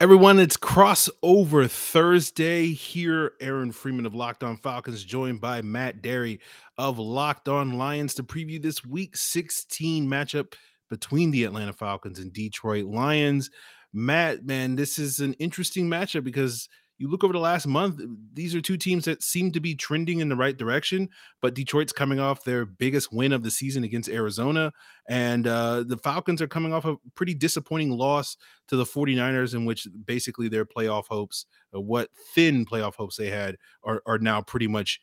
Everyone, 0.00 0.38
it's 0.38 0.56
crossover 0.56 1.70
Thursday 1.70 2.68
here. 2.68 3.32
Aaron 3.38 3.70
Freeman 3.70 4.06
of 4.06 4.14
Locked 4.14 4.42
On 4.42 4.56
Falcons, 4.56 5.04
joined 5.04 5.42
by 5.42 5.60
Matt 5.60 6.00
Dery 6.00 6.38
of 6.78 6.98
Locked 6.98 7.50
On 7.50 7.76
Lions 7.76 8.14
to 8.14 8.22
preview 8.22 8.62
this 8.62 8.82
week 8.82 9.14
16 9.14 10.08
matchup 10.08 10.54
between 10.88 11.30
the 11.30 11.44
Atlanta 11.44 11.74
Falcons 11.74 12.18
and 12.18 12.32
Detroit 12.32 12.86
Lions. 12.86 13.50
Matt, 13.92 14.46
man, 14.46 14.74
this 14.74 14.98
is 14.98 15.20
an 15.20 15.34
interesting 15.34 15.86
matchup 15.86 16.24
because 16.24 16.70
you 17.00 17.08
look 17.08 17.24
over 17.24 17.32
the 17.32 17.38
last 17.38 17.66
month, 17.66 17.98
these 18.34 18.54
are 18.54 18.60
two 18.60 18.76
teams 18.76 19.06
that 19.06 19.22
seem 19.22 19.52
to 19.52 19.60
be 19.60 19.74
trending 19.74 20.20
in 20.20 20.28
the 20.28 20.36
right 20.36 20.54
direction. 20.54 21.08
But 21.40 21.54
Detroit's 21.54 21.94
coming 21.94 22.20
off 22.20 22.44
their 22.44 22.66
biggest 22.66 23.10
win 23.10 23.32
of 23.32 23.42
the 23.42 23.50
season 23.50 23.84
against 23.84 24.10
Arizona. 24.10 24.70
And 25.08 25.46
uh, 25.46 25.84
the 25.84 25.96
Falcons 25.96 26.42
are 26.42 26.46
coming 26.46 26.74
off 26.74 26.84
a 26.84 26.96
pretty 27.14 27.32
disappointing 27.32 27.90
loss 27.90 28.36
to 28.68 28.76
the 28.76 28.84
49ers, 28.84 29.54
in 29.54 29.64
which 29.64 29.88
basically 30.04 30.48
their 30.48 30.66
playoff 30.66 31.06
hopes, 31.08 31.46
uh, 31.74 31.80
what 31.80 32.10
thin 32.34 32.66
playoff 32.66 32.96
hopes 32.96 33.16
they 33.16 33.30
had, 33.30 33.56
are, 33.82 34.02
are 34.04 34.18
now 34.18 34.42
pretty 34.42 34.68
much 34.68 35.00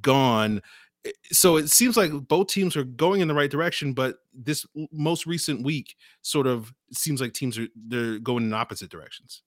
gone 0.00 0.62
so 1.32 1.56
it 1.56 1.70
seems 1.70 1.96
like 1.96 2.12
both 2.28 2.48
teams 2.48 2.76
are 2.76 2.84
going 2.84 3.22
in 3.22 3.28
the 3.28 3.32
right 3.32 3.50
direction 3.50 3.94
but 3.94 4.16
this 4.34 4.66
most 4.92 5.24
recent 5.24 5.64
week 5.64 5.96
sort 6.20 6.46
of 6.46 6.74
seems 6.92 7.22
like 7.22 7.32
teams 7.32 7.58
are 7.58 7.68
they're 7.88 8.18
going 8.18 8.44
in 8.44 8.52
opposite 8.52 8.90
directions 8.90 9.42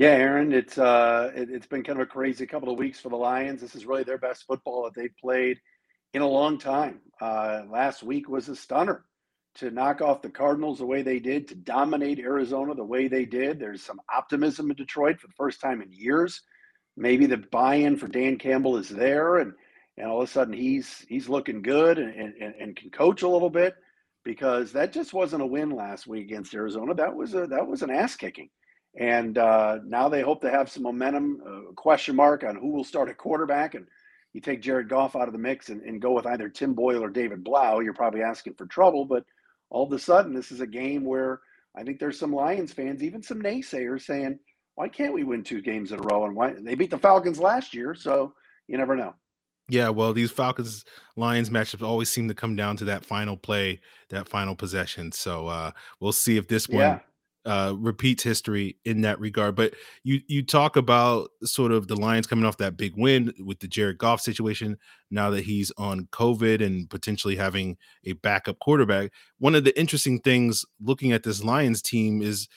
yeah, 0.00 0.12
Aaron, 0.12 0.50
it's 0.54 0.78
uh, 0.78 1.30
it, 1.34 1.50
has 1.50 1.66
been 1.66 1.82
kind 1.82 2.00
of 2.00 2.04
a 2.04 2.10
crazy 2.10 2.46
couple 2.46 2.72
of 2.72 2.78
weeks 2.78 2.98
for 2.98 3.10
the 3.10 3.16
Lions. 3.16 3.60
This 3.60 3.74
is 3.74 3.84
really 3.84 4.02
their 4.02 4.16
best 4.16 4.46
football 4.46 4.84
that 4.84 4.94
they've 4.94 5.14
played 5.20 5.60
in 6.14 6.22
a 6.22 6.26
long 6.26 6.56
time. 6.56 7.00
Uh, 7.20 7.64
last 7.70 8.02
week 8.02 8.26
was 8.26 8.48
a 8.48 8.56
stunner 8.56 9.04
to 9.56 9.70
knock 9.70 10.00
off 10.00 10.22
the 10.22 10.30
Cardinals 10.30 10.78
the 10.78 10.86
way 10.86 11.02
they 11.02 11.18
did, 11.18 11.46
to 11.48 11.54
dominate 11.54 12.18
Arizona 12.18 12.74
the 12.74 12.82
way 12.82 13.08
they 13.08 13.26
did. 13.26 13.60
There's 13.60 13.82
some 13.82 14.00
optimism 14.10 14.70
in 14.70 14.76
Detroit 14.76 15.20
for 15.20 15.26
the 15.26 15.34
first 15.34 15.60
time 15.60 15.82
in 15.82 15.92
years. 15.92 16.40
Maybe 16.96 17.26
the 17.26 17.36
buy-in 17.36 17.98
for 17.98 18.08
Dan 18.08 18.38
Campbell 18.38 18.78
is 18.78 18.88
there, 18.88 19.36
and 19.36 19.52
and 19.98 20.06
all 20.06 20.22
of 20.22 20.28
a 20.30 20.32
sudden 20.32 20.54
he's 20.54 21.04
he's 21.10 21.28
looking 21.28 21.60
good 21.60 21.98
and, 21.98 22.32
and, 22.40 22.54
and 22.58 22.74
can 22.74 22.88
coach 22.88 23.20
a 23.20 23.28
little 23.28 23.50
bit 23.50 23.74
because 24.24 24.72
that 24.72 24.94
just 24.94 25.12
wasn't 25.12 25.42
a 25.42 25.46
win 25.46 25.68
last 25.68 26.06
week 26.06 26.24
against 26.24 26.54
Arizona. 26.54 26.94
That 26.94 27.14
was 27.14 27.34
a 27.34 27.46
that 27.48 27.66
was 27.66 27.82
an 27.82 27.90
ass 27.90 28.16
kicking. 28.16 28.48
And 28.96 29.38
uh, 29.38 29.78
now 29.84 30.08
they 30.08 30.22
hope 30.22 30.40
to 30.42 30.50
have 30.50 30.70
some 30.70 30.82
momentum. 30.82 31.42
Uh, 31.46 31.72
question 31.72 32.16
mark 32.16 32.44
on 32.44 32.56
who 32.56 32.68
will 32.68 32.84
start 32.84 33.08
at 33.08 33.18
quarterback. 33.18 33.74
And 33.74 33.86
you 34.32 34.40
take 34.40 34.62
Jared 34.62 34.88
Goff 34.88 35.16
out 35.16 35.28
of 35.28 35.32
the 35.32 35.38
mix 35.38 35.68
and, 35.68 35.82
and 35.82 36.00
go 36.00 36.12
with 36.12 36.26
either 36.26 36.48
Tim 36.48 36.74
Boyle 36.74 37.02
or 37.02 37.10
David 37.10 37.44
Blough, 37.44 37.80
you're 37.80 37.92
probably 37.92 38.22
asking 38.22 38.54
for 38.54 38.66
trouble. 38.66 39.04
But 39.04 39.24
all 39.70 39.86
of 39.86 39.92
a 39.92 39.98
sudden, 39.98 40.34
this 40.34 40.52
is 40.52 40.60
a 40.60 40.66
game 40.66 41.04
where 41.04 41.40
I 41.76 41.82
think 41.82 42.00
there's 42.00 42.18
some 42.18 42.34
Lions 42.34 42.72
fans, 42.72 43.02
even 43.02 43.22
some 43.22 43.40
naysayers, 43.40 44.02
saying, 44.02 44.38
"Why 44.74 44.88
can't 44.88 45.14
we 45.14 45.24
win 45.24 45.44
two 45.44 45.60
games 45.60 45.92
in 45.92 46.00
a 46.00 46.02
row?" 46.02 46.24
And 46.24 46.34
why 46.34 46.54
they 46.58 46.74
beat 46.74 46.90
the 46.90 46.98
Falcons 46.98 47.38
last 47.38 47.74
year, 47.74 47.94
so 47.94 48.34
you 48.66 48.76
never 48.76 48.96
know. 48.96 49.14
Yeah, 49.68 49.90
well, 49.90 50.12
these 50.12 50.32
Falcons 50.32 50.84
Lions 51.14 51.48
matchups 51.48 51.86
always 51.86 52.10
seem 52.10 52.26
to 52.26 52.34
come 52.34 52.56
down 52.56 52.76
to 52.78 52.84
that 52.86 53.04
final 53.04 53.36
play, 53.36 53.80
that 54.08 54.28
final 54.28 54.56
possession. 54.56 55.12
So 55.12 55.46
uh, 55.46 55.70
we'll 56.00 56.10
see 56.10 56.36
if 56.36 56.48
this 56.48 56.68
one 56.68 56.80
yeah 56.80 56.98
uh, 57.46 57.74
repeats 57.78 58.22
history 58.22 58.76
in 58.84 59.00
that 59.02 59.18
regard. 59.18 59.54
But 59.56 59.74
you 60.04 60.20
you 60.28 60.44
talk 60.44 60.76
about 60.76 61.30
sort 61.42 61.72
of 61.72 61.88
the 61.88 61.96
Lions 61.96 62.26
coming 62.26 62.44
off 62.44 62.58
that 62.58 62.76
big 62.76 62.94
win 62.96 63.32
with 63.40 63.60
the 63.60 63.68
Jared 63.68 63.98
Goff 63.98 64.20
situation. 64.20 64.76
Now 65.10 65.30
that 65.30 65.44
he's 65.44 65.72
on 65.78 66.06
COVID 66.12 66.64
and 66.64 66.88
potentially 66.88 67.36
having 67.36 67.76
a 68.04 68.12
backup 68.12 68.58
quarterback, 68.58 69.12
one 69.38 69.54
of 69.54 69.64
the 69.64 69.78
interesting 69.78 70.20
things 70.20 70.64
looking 70.80 71.12
at 71.12 71.22
this 71.22 71.42
Lions 71.42 71.82
team 71.82 72.22
is 72.22 72.48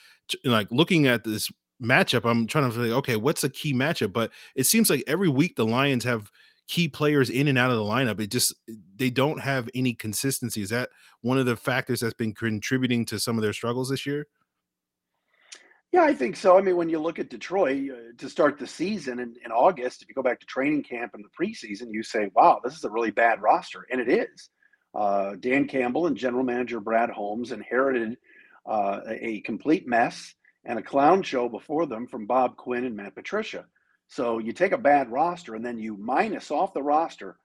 like 0.44 0.68
looking 0.70 1.06
at 1.06 1.24
this 1.24 1.50
matchup. 1.82 2.28
I'm 2.28 2.46
trying 2.46 2.70
to 2.70 2.76
think, 2.76 2.92
okay, 2.94 3.16
what's 3.16 3.44
a 3.44 3.50
key 3.50 3.74
matchup? 3.74 4.12
But 4.12 4.30
it 4.54 4.64
seems 4.64 4.90
like 4.90 5.02
every 5.06 5.28
week 5.28 5.56
the 5.56 5.66
Lions 5.66 6.04
have 6.04 6.30
key 6.66 6.88
players 6.88 7.28
in 7.28 7.48
and 7.48 7.58
out 7.58 7.70
of 7.70 7.76
the 7.76 7.82
lineup. 7.82 8.20
It 8.20 8.30
just 8.30 8.54
they 8.96 9.10
don't 9.10 9.40
have 9.40 9.68
any 9.74 9.94
consistency. 9.94 10.62
Is 10.62 10.70
that 10.70 10.90
one 11.20 11.38
of 11.38 11.46
the 11.46 11.56
factors 11.56 12.00
that's 12.00 12.14
been 12.14 12.34
contributing 12.34 13.04
to 13.06 13.18
some 13.18 13.36
of 13.36 13.42
their 13.42 13.52
struggles 13.52 13.90
this 13.90 14.06
year? 14.06 14.26
Yeah, 15.94 16.02
I 16.02 16.12
think 16.12 16.34
so. 16.34 16.58
I 16.58 16.60
mean, 16.60 16.74
when 16.74 16.88
you 16.88 16.98
look 16.98 17.20
at 17.20 17.30
Detroit 17.30 17.88
uh, 17.88 17.94
to 18.18 18.28
start 18.28 18.58
the 18.58 18.66
season 18.66 19.20
in, 19.20 19.36
in 19.44 19.52
August, 19.52 20.02
if 20.02 20.08
you 20.08 20.14
go 20.16 20.24
back 20.24 20.40
to 20.40 20.46
training 20.46 20.82
camp 20.82 21.14
and 21.14 21.24
the 21.24 21.28
preseason, 21.40 21.92
you 21.92 22.02
say, 22.02 22.32
wow, 22.34 22.60
this 22.64 22.74
is 22.74 22.82
a 22.82 22.90
really 22.90 23.12
bad 23.12 23.40
roster. 23.40 23.86
And 23.92 24.00
it 24.00 24.08
is. 24.08 24.48
Uh, 24.92 25.36
Dan 25.38 25.68
Campbell 25.68 26.08
and 26.08 26.16
general 26.16 26.42
manager 26.42 26.80
Brad 26.80 27.10
Holmes 27.10 27.52
inherited 27.52 28.16
uh, 28.66 29.02
a 29.08 29.40
complete 29.42 29.86
mess 29.86 30.34
and 30.64 30.80
a 30.80 30.82
clown 30.82 31.22
show 31.22 31.48
before 31.48 31.86
them 31.86 32.08
from 32.08 32.26
Bob 32.26 32.56
Quinn 32.56 32.86
and 32.86 32.96
Matt 32.96 33.14
Patricia. 33.14 33.64
So 34.08 34.38
you 34.38 34.52
take 34.52 34.72
a 34.72 34.78
bad 34.78 35.12
roster 35.12 35.54
and 35.54 35.64
then 35.64 35.78
you 35.78 35.96
minus 35.96 36.50
off 36.50 36.74
the 36.74 36.82
roster, 36.82 37.38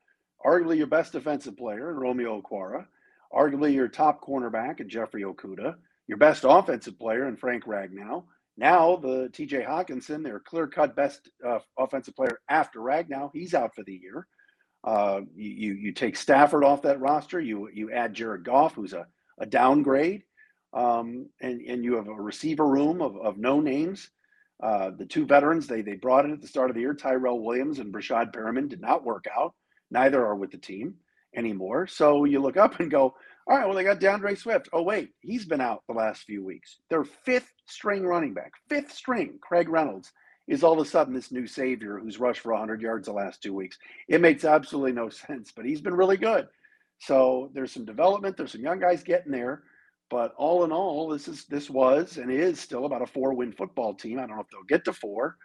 arguably 0.43 0.77
your 0.77 0.87
best 0.87 1.11
defensive 1.11 1.55
player 1.55 1.93
Romeo 1.93 2.41
Okwara, 2.41 2.87
arguably 3.31 3.75
your 3.75 3.87
top 3.87 4.25
cornerback 4.25 4.83
Jeffrey 4.87 5.21
Okudah, 5.21 5.75
your 6.07 6.17
best 6.17 6.45
offensive 6.49 6.97
player 6.97 7.27
in 7.27 7.37
Frank 7.37 7.65
Ragnow, 7.65 8.23
now 8.59 8.97
the 8.97 9.29
TJ 9.29 9.65
Hockenson, 9.65 10.23
their 10.23 10.39
clear-cut 10.39 10.95
best 10.95 11.29
uh, 11.47 11.59
offensive 11.77 12.15
player 12.15 12.39
after 12.49 12.79
Ragnow, 12.79 13.31
he's 13.33 13.53
out 13.53 13.73
for 13.73 13.83
the 13.83 13.93
year. 13.93 14.27
Uh, 14.83 15.21
you 15.35 15.73
you 15.73 15.91
take 15.91 16.15
Stafford 16.15 16.63
off 16.63 16.81
that 16.83 17.01
roster. 17.01 17.39
You 17.39 17.69
you 17.73 17.91
add 17.91 18.13
Jared 18.13 18.45
Goff, 18.45 18.75
who's 18.75 18.93
a, 18.93 19.07
a 19.39 19.45
downgrade, 19.45 20.23
um, 20.73 21.27
and 21.41 21.61
and 21.61 21.83
you 21.83 21.95
have 21.95 22.07
a 22.07 22.13
receiver 22.13 22.67
room 22.67 23.01
of, 23.01 23.17
of 23.17 23.37
no 23.37 23.59
names. 23.59 24.09
Uh, 24.61 24.91
the 24.97 25.05
two 25.05 25.25
veterans 25.25 25.67
they 25.67 25.81
they 25.81 25.95
brought 25.95 26.25
in 26.25 26.31
at 26.31 26.41
the 26.41 26.47
start 26.47 26.69
of 26.69 26.75
the 26.75 26.81
year, 26.81 26.93
Tyrell 26.93 27.41
Williams 27.41 27.79
and 27.79 27.93
Breshad 27.93 28.33
Perriman, 28.33 28.69
did 28.69 28.81
not 28.81 29.03
work 29.03 29.25
out. 29.37 29.53
Neither 29.91 30.25
are 30.25 30.35
with 30.35 30.51
the 30.51 30.57
team 30.57 30.95
anymore. 31.35 31.87
So 31.87 32.25
you 32.25 32.41
look 32.41 32.57
up 32.57 32.79
and 32.79 32.89
go, 32.91 33.15
all 33.49 33.57
right, 33.57 33.65
well, 33.65 33.75
they 33.75 33.83
got 33.83 33.99
D'Andre 33.99 34.35
Swift. 34.35 34.69
Oh, 34.73 34.83
wait, 34.83 35.09
he's 35.21 35.43
been 35.43 35.59
out 35.59 35.81
the 35.87 35.95
last 35.95 36.21
few 36.23 36.45
weeks. 36.45 36.77
Their 36.91 37.03
fifth 37.03 37.51
string 37.65 38.05
running 38.05 38.35
back, 38.35 38.51
fifth 38.69 38.93
string, 38.93 39.39
Craig 39.41 39.69
Reynolds, 39.69 40.11
is 40.47 40.63
all 40.63 40.79
of 40.79 40.85
a 40.85 40.89
sudden 40.89 41.15
this 41.15 41.31
new 41.31 41.47
savior 41.47 41.97
who's 41.97 42.19
rushed 42.19 42.41
for 42.41 42.51
100 42.51 42.79
yards 42.79 43.07
the 43.07 43.13
last 43.13 43.41
two 43.41 43.55
weeks. 43.55 43.79
It 44.07 44.21
makes 44.21 44.45
absolutely 44.45 44.91
no 44.91 45.09
sense, 45.27 45.51
but 45.55 45.65
he's 45.65 45.81
been 45.81 45.95
really 45.95 46.17
good. 46.17 46.47
So 46.99 47.49
there's 47.53 47.71
some 47.71 47.85
development. 47.85 48.37
There's 48.37 48.51
some 48.51 48.61
young 48.61 48.79
guys 48.79 49.01
getting 49.01 49.31
there. 49.31 49.63
But 50.11 50.33
all 50.37 50.63
in 50.63 50.71
all, 50.71 51.07
this 51.07 51.27
is 51.27 51.45
this 51.45 51.69
was 51.69 52.17
and 52.17 52.31
is 52.31 52.59
still 52.59 52.85
about 52.85 53.03
a 53.03 53.07
four-win 53.07 53.51
football 53.51 53.93
team. 53.93 54.17
I 54.17 54.21
don't 54.27 54.35
know 54.35 54.41
if 54.41 54.49
they'll 54.51 54.63
get 54.63 54.85
to 54.85 54.93
four, 54.93 55.37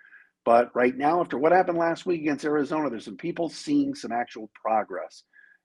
but 0.45 0.75
right 0.75 0.97
now, 0.97 1.21
after 1.21 1.37
what 1.37 1.53
happened 1.53 1.77
last 1.79 2.07
week 2.07 2.23
against 2.23 2.47
Arizona, 2.47 2.89
there's 2.89 3.05
some 3.05 3.17
people 3.19 3.51
seeing 3.51 3.95
some 3.95 4.11
actual 4.13 4.51
progress. 4.55 5.23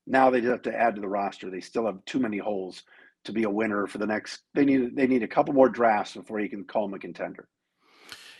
Now 0.09 0.29
they 0.29 0.41
just 0.41 0.51
have 0.51 0.61
to 0.63 0.75
add 0.75 0.95
to 0.95 1.01
the 1.01 1.07
roster. 1.07 1.49
They 1.49 1.61
still 1.61 1.85
have 1.85 2.03
too 2.05 2.19
many 2.19 2.39
holes 2.39 2.83
to 3.25 3.31
be 3.31 3.43
a 3.43 3.49
winner 3.49 3.87
for 3.87 3.99
the 3.99 4.07
next. 4.07 4.41
They 4.53 4.65
need 4.65 4.95
they 4.95 5.07
need 5.07 5.23
a 5.23 5.27
couple 5.27 5.53
more 5.53 5.69
drafts 5.69 6.15
before 6.15 6.39
you 6.39 6.49
can 6.49 6.65
call 6.65 6.87
them 6.87 6.95
a 6.95 6.99
contender. 6.99 7.47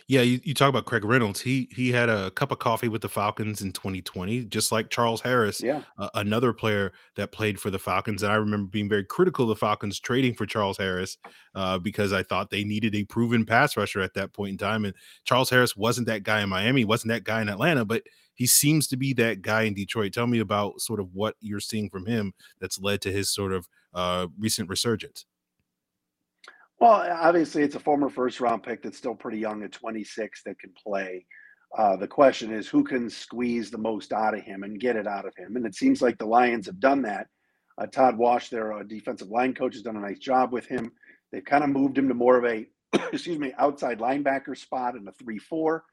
Yeah, 0.08 0.22
you, 0.22 0.40
you 0.42 0.54
talk 0.54 0.68
about 0.68 0.86
Craig 0.86 1.04
Reynolds. 1.04 1.40
He 1.40 1.68
he 1.70 1.92
had 1.92 2.08
a 2.08 2.32
cup 2.32 2.50
of 2.50 2.58
coffee 2.58 2.88
with 2.88 3.00
the 3.00 3.08
Falcons 3.08 3.62
in 3.62 3.70
2020, 3.70 4.46
just 4.46 4.72
like 4.72 4.90
Charles 4.90 5.20
Harris, 5.20 5.62
yeah, 5.62 5.82
uh, 5.98 6.08
another 6.14 6.52
player 6.52 6.90
that 7.14 7.30
played 7.30 7.60
for 7.60 7.70
the 7.70 7.78
Falcons. 7.78 8.24
And 8.24 8.32
I 8.32 8.34
remember 8.34 8.68
being 8.68 8.88
very 8.88 9.04
critical 9.04 9.44
of 9.44 9.50
the 9.50 9.54
Falcons 9.54 10.00
trading 10.00 10.34
for 10.34 10.46
Charles 10.46 10.78
Harris 10.78 11.16
uh, 11.54 11.78
because 11.78 12.12
I 12.12 12.24
thought 12.24 12.50
they 12.50 12.64
needed 12.64 12.96
a 12.96 13.04
proven 13.04 13.46
pass 13.46 13.76
rusher 13.76 14.00
at 14.00 14.14
that 14.14 14.32
point 14.32 14.50
in 14.50 14.58
time. 14.58 14.84
And 14.84 14.94
Charles 15.22 15.50
Harris 15.50 15.76
wasn't 15.76 16.08
that 16.08 16.24
guy 16.24 16.42
in 16.42 16.48
Miami, 16.48 16.84
wasn't 16.84 17.10
that 17.10 17.22
guy 17.22 17.40
in 17.40 17.48
Atlanta, 17.48 17.84
but 17.84 18.02
he 18.40 18.46
seems 18.46 18.86
to 18.86 18.96
be 18.96 19.12
that 19.12 19.42
guy 19.42 19.64
in 19.64 19.74
Detroit. 19.74 20.14
Tell 20.14 20.26
me 20.26 20.38
about 20.38 20.80
sort 20.80 20.98
of 20.98 21.12
what 21.12 21.36
you're 21.40 21.60
seeing 21.60 21.90
from 21.90 22.06
him 22.06 22.32
that's 22.58 22.80
led 22.80 23.02
to 23.02 23.12
his 23.12 23.28
sort 23.28 23.52
of 23.52 23.68
uh, 23.92 24.28
recent 24.38 24.70
resurgence. 24.70 25.26
Well, 26.80 27.06
obviously, 27.20 27.62
it's 27.62 27.74
a 27.74 27.80
former 27.80 28.08
first 28.08 28.40
round 28.40 28.62
pick 28.62 28.82
that's 28.82 28.96
still 28.96 29.14
pretty 29.14 29.38
young 29.38 29.62
at 29.62 29.72
26 29.72 30.42
that 30.44 30.58
can 30.58 30.72
play. 30.72 31.26
Uh, 31.76 31.96
the 31.96 32.08
question 32.08 32.50
is 32.50 32.66
who 32.66 32.82
can 32.82 33.10
squeeze 33.10 33.70
the 33.70 33.76
most 33.76 34.10
out 34.10 34.32
of 34.32 34.40
him 34.40 34.62
and 34.62 34.80
get 34.80 34.96
it 34.96 35.06
out 35.06 35.26
of 35.26 35.36
him. 35.36 35.56
And 35.56 35.66
it 35.66 35.74
seems 35.74 36.00
like 36.00 36.16
the 36.16 36.24
Lions 36.24 36.64
have 36.64 36.80
done 36.80 37.02
that. 37.02 37.26
Uh, 37.76 37.88
Todd 37.88 38.16
Wash, 38.16 38.48
their 38.48 38.72
uh, 38.72 38.84
defensive 38.84 39.28
line 39.28 39.52
coach, 39.52 39.74
has 39.74 39.82
done 39.82 39.98
a 39.98 40.00
nice 40.00 40.18
job 40.18 40.50
with 40.50 40.64
him. 40.64 40.90
They've 41.30 41.44
kind 41.44 41.62
of 41.62 41.68
moved 41.68 41.98
him 41.98 42.08
to 42.08 42.14
more 42.14 42.38
of 42.38 42.46
a, 42.46 42.66
excuse 43.12 43.38
me, 43.38 43.52
outside 43.58 43.98
linebacker 43.98 44.56
spot 44.56 44.96
in 44.96 45.06
a 45.06 45.12
3 45.12 45.38
4. 45.38 45.84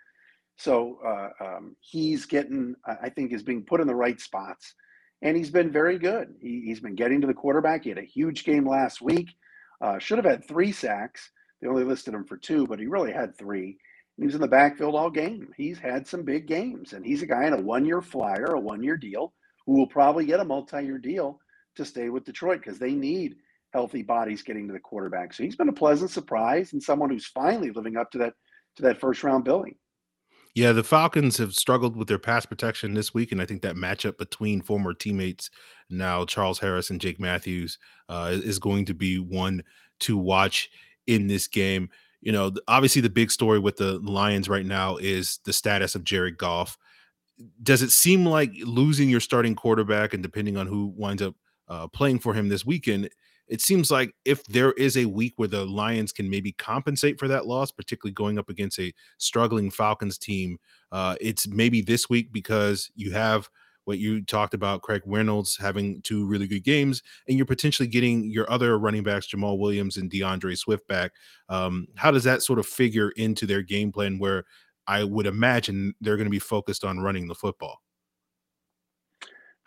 So 0.57 0.99
uh, 1.05 1.29
um, 1.43 1.75
he's 1.79 2.25
getting, 2.25 2.75
I 2.85 3.09
think, 3.09 3.31
is 3.31 3.43
being 3.43 3.63
put 3.63 3.79
in 3.79 3.87
the 3.87 3.95
right 3.95 4.19
spots, 4.19 4.73
and 5.21 5.37
he's 5.37 5.51
been 5.51 5.71
very 5.71 5.99
good. 5.99 6.33
He, 6.41 6.69
has 6.69 6.79
been 6.79 6.95
getting 6.95 7.21
to 7.21 7.27
the 7.27 7.33
quarterback. 7.33 7.83
He 7.83 7.89
had 7.89 7.99
a 7.99 8.03
huge 8.03 8.43
game 8.43 8.67
last 8.67 9.01
week. 9.01 9.29
Uh, 9.81 9.99
should 9.99 10.17
have 10.17 10.25
had 10.25 10.47
three 10.47 10.71
sacks. 10.71 11.29
They 11.61 11.67
only 11.67 11.83
listed 11.83 12.13
him 12.13 12.25
for 12.25 12.37
two, 12.37 12.65
but 12.65 12.79
he 12.79 12.87
really 12.87 13.11
had 13.11 13.37
three. 13.37 13.77
He 14.17 14.25
was 14.25 14.33
in 14.33 14.41
the 14.41 14.47
backfield 14.47 14.95
all 14.95 15.11
game. 15.11 15.49
He's 15.55 15.77
had 15.77 16.07
some 16.07 16.23
big 16.23 16.47
games, 16.47 16.93
and 16.93 17.05
he's 17.05 17.21
a 17.21 17.27
guy 17.27 17.45
in 17.45 17.53
a 17.53 17.61
one-year 17.61 18.01
flyer, 18.01 18.55
a 18.55 18.59
one-year 18.59 18.97
deal, 18.97 19.33
who 19.67 19.73
will 19.73 19.87
probably 19.87 20.25
get 20.25 20.39
a 20.39 20.45
multi-year 20.45 20.97
deal 20.97 21.39
to 21.75 21.85
stay 21.85 22.09
with 22.09 22.25
Detroit 22.25 22.61
because 22.61 22.79
they 22.79 22.93
need 22.93 23.35
healthy 23.73 24.01
bodies 24.01 24.41
getting 24.41 24.65
to 24.67 24.73
the 24.73 24.79
quarterback. 24.79 25.33
So 25.33 25.43
he's 25.43 25.55
been 25.55 25.69
a 25.69 25.73
pleasant 25.73 26.09
surprise 26.09 26.73
and 26.73 26.81
someone 26.81 27.11
who's 27.11 27.27
finally 27.27 27.69
living 27.69 27.95
up 27.95 28.09
to 28.11 28.17
that 28.19 28.33
to 28.77 28.83
that 28.83 28.99
first 28.99 29.23
round 29.23 29.43
billing. 29.43 29.75
Yeah, 30.57 30.71
the 30.71 30.83
Falcons 30.83 31.37
have 31.37 31.53
struggled 31.53 31.95
with 31.95 32.07
their 32.07 32.17
pass 32.17 32.43
protection 32.43 32.95
this 32.95 33.13
week, 33.13 33.31
and 33.31 33.39
I 33.39 33.45
think 33.45 33.61
that 33.61 33.75
matchup 33.75 34.17
between 34.17 34.63
former 34.63 34.91
teammates 34.91 35.51
now 35.87 36.25
Charles 36.25 36.57
Harris 36.57 36.89
and 36.89 36.99
Jake 36.99 37.19
Matthews 37.19 37.77
uh, 38.09 38.31
is 38.33 38.57
going 38.57 38.85
to 38.85 38.95
be 38.95 39.19
one 39.19 39.61
to 39.99 40.17
watch 40.17 40.67
in 41.05 41.27
this 41.27 41.47
game. 41.47 41.91
You 42.21 42.31
know, 42.31 42.51
obviously 42.67 43.03
the 43.03 43.09
big 43.11 43.29
story 43.29 43.59
with 43.59 43.77
the 43.77 43.99
Lions 43.99 44.49
right 44.49 44.65
now 44.65 44.97
is 44.97 45.37
the 45.45 45.53
status 45.53 45.93
of 45.93 46.03
Jared 46.03 46.39
Goff. 46.39 46.75
Does 47.61 47.83
it 47.83 47.91
seem 47.91 48.25
like 48.25 48.51
losing 48.63 49.11
your 49.11 49.19
starting 49.19 49.53
quarterback 49.53 50.15
and 50.15 50.23
depending 50.23 50.57
on 50.57 50.65
who 50.65 50.91
winds 50.97 51.21
up 51.21 51.35
uh, 51.67 51.87
playing 51.87 52.17
for 52.17 52.33
him 52.33 52.49
this 52.49 52.65
weekend, 52.65 53.11
it 53.47 53.61
seems 53.61 53.89
like 53.89 54.13
if 54.25 54.43
there 54.45 54.73
is 54.73 54.97
a 54.97 55.05
week 55.05 55.33
where 55.37 55.47
the 55.47 55.65
Lions 55.65 56.11
can 56.11 56.29
maybe 56.29 56.51
compensate 56.53 57.19
for 57.19 57.27
that 57.27 57.45
loss, 57.45 57.71
particularly 57.71 58.13
going 58.13 58.37
up 58.37 58.49
against 58.49 58.79
a 58.79 58.93
struggling 59.17 59.71
Falcons 59.71 60.17
team, 60.17 60.57
uh, 60.91 61.15
it's 61.21 61.47
maybe 61.47 61.81
this 61.81 62.09
week 62.09 62.31
because 62.31 62.91
you 62.95 63.11
have 63.11 63.49
what 63.85 63.99
you 63.99 64.21
talked 64.21 64.53
about, 64.53 64.81
Craig 64.81 65.01
Reynolds 65.05 65.57
having 65.57 66.01
two 66.01 66.25
really 66.25 66.45
good 66.45 66.65
games, 66.65 67.01
and 67.27 67.37
you're 67.37 67.45
potentially 67.45 67.87
getting 67.87 68.29
your 68.29 68.49
other 68.51 68.77
running 68.77 69.01
backs, 69.01 69.27
Jamaal 69.27 69.57
Williams 69.57 69.95
and 69.95 70.11
D'Andre 70.11 70.55
Swift 70.55 70.85
back. 70.89 71.13
Um, 71.47 71.87
how 71.95 72.11
does 72.11 72.25
that 72.25 72.43
sort 72.43 72.59
of 72.59 72.65
figure 72.65 73.11
into 73.11 73.45
their 73.45 73.61
game 73.61 73.93
plan 73.93 74.19
where 74.19 74.43
I 74.87 75.05
would 75.05 75.25
imagine 75.25 75.93
they're 76.01 76.17
going 76.17 76.25
to 76.25 76.31
be 76.31 76.37
focused 76.37 76.83
on 76.83 76.99
running 76.99 77.29
the 77.29 77.35
football? 77.35 77.79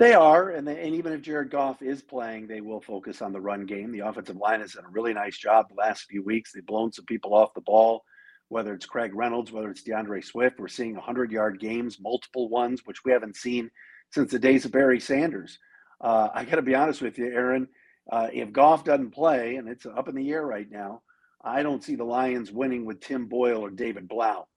They 0.00 0.14
are, 0.14 0.48
and, 0.48 0.66
they, 0.66 0.80
and 0.80 0.94
even 0.94 1.12
if 1.12 1.20
Jared 1.20 1.50
Goff 1.50 1.82
is 1.82 2.00
playing, 2.00 2.46
they 2.46 2.62
will 2.62 2.80
focus 2.80 3.20
on 3.20 3.34
the 3.34 3.40
run 3.40 3.66
game. 3.66 3.92
The 3.92 3.98
offensive 3.98 4.36
line 4.36 4.60
has 4.60 4.72
done 4.72 4.86
a 4.86 4.90
really 4.90 5.12
nice 5.12 5.36
job 5.36 5.66
the 5.68 5.74
last 5.74 6.04
few 6.04 6.22
weeks. 6.24 6.52
They've 6.52 6.64
blown 6.64 6.90
some 6.90 7.04
people 7.04 7.34
off 7.34 7.52
the 7.52 7.60
ball, 7.60 8.02
whether 8.48 8.72
it's 8.72 8.86
Craig 8.86 9.14
Reynolds, 9.14 9.52
whether 9.52 9.70
it's 9.70 9.82
D'Andre 9.82 10.22
Swift. 10.22 10.58
We're 10.58 10.68
seeing 10.68 10.94
100 10.94 11.30
yard 11.30 11.60
games, 11.60 11.98
multiple 12.00 12.48
ones, 12.48 12.80
which 12.86 13.04
we 13.04 13.12
haven't 13.12 13.36
seen 13.36 13.70
since 14.10 14.30
the 14.30 14.38
days 14.38 14.64
of 14.64 14.72
Barry 14.72 15.00
Sanders. 15.00 15.58
Uh, 16.00 16.30
I 16.32 16.46
got 16.46 16.56
to 16.56 16.62
be 16.62 16.74
honest 16.74 17.02
with 17.02 17.18
you, 17.18 17.26
Aaron. 17.26 17.68
Uh, 18.10 18.28
if 18.32 18.52
Goff 18.52 18.84
doesn't 18.84 19.10
play, 19.10 19.56
and 19.56 19.68
it's 19.68 19.84
up 19.84 20.08
in 20.08 20.14
the 20.14 20.30
air 20.30 20.46
right 20.46 20.70
now, 20.70 21.02
I 21.44 21.62
don't 21.62 21.84
see 21.84 21.96
the 21.96 22.04
Lions 22.04 22.50
winning 22.50 22.86
with 22.86 23.02
Tim 23.02 23.26
Boyle 23.26 23.60
or 23.60 23.68
David 23.68 24.08
Blough. 24.08 24.48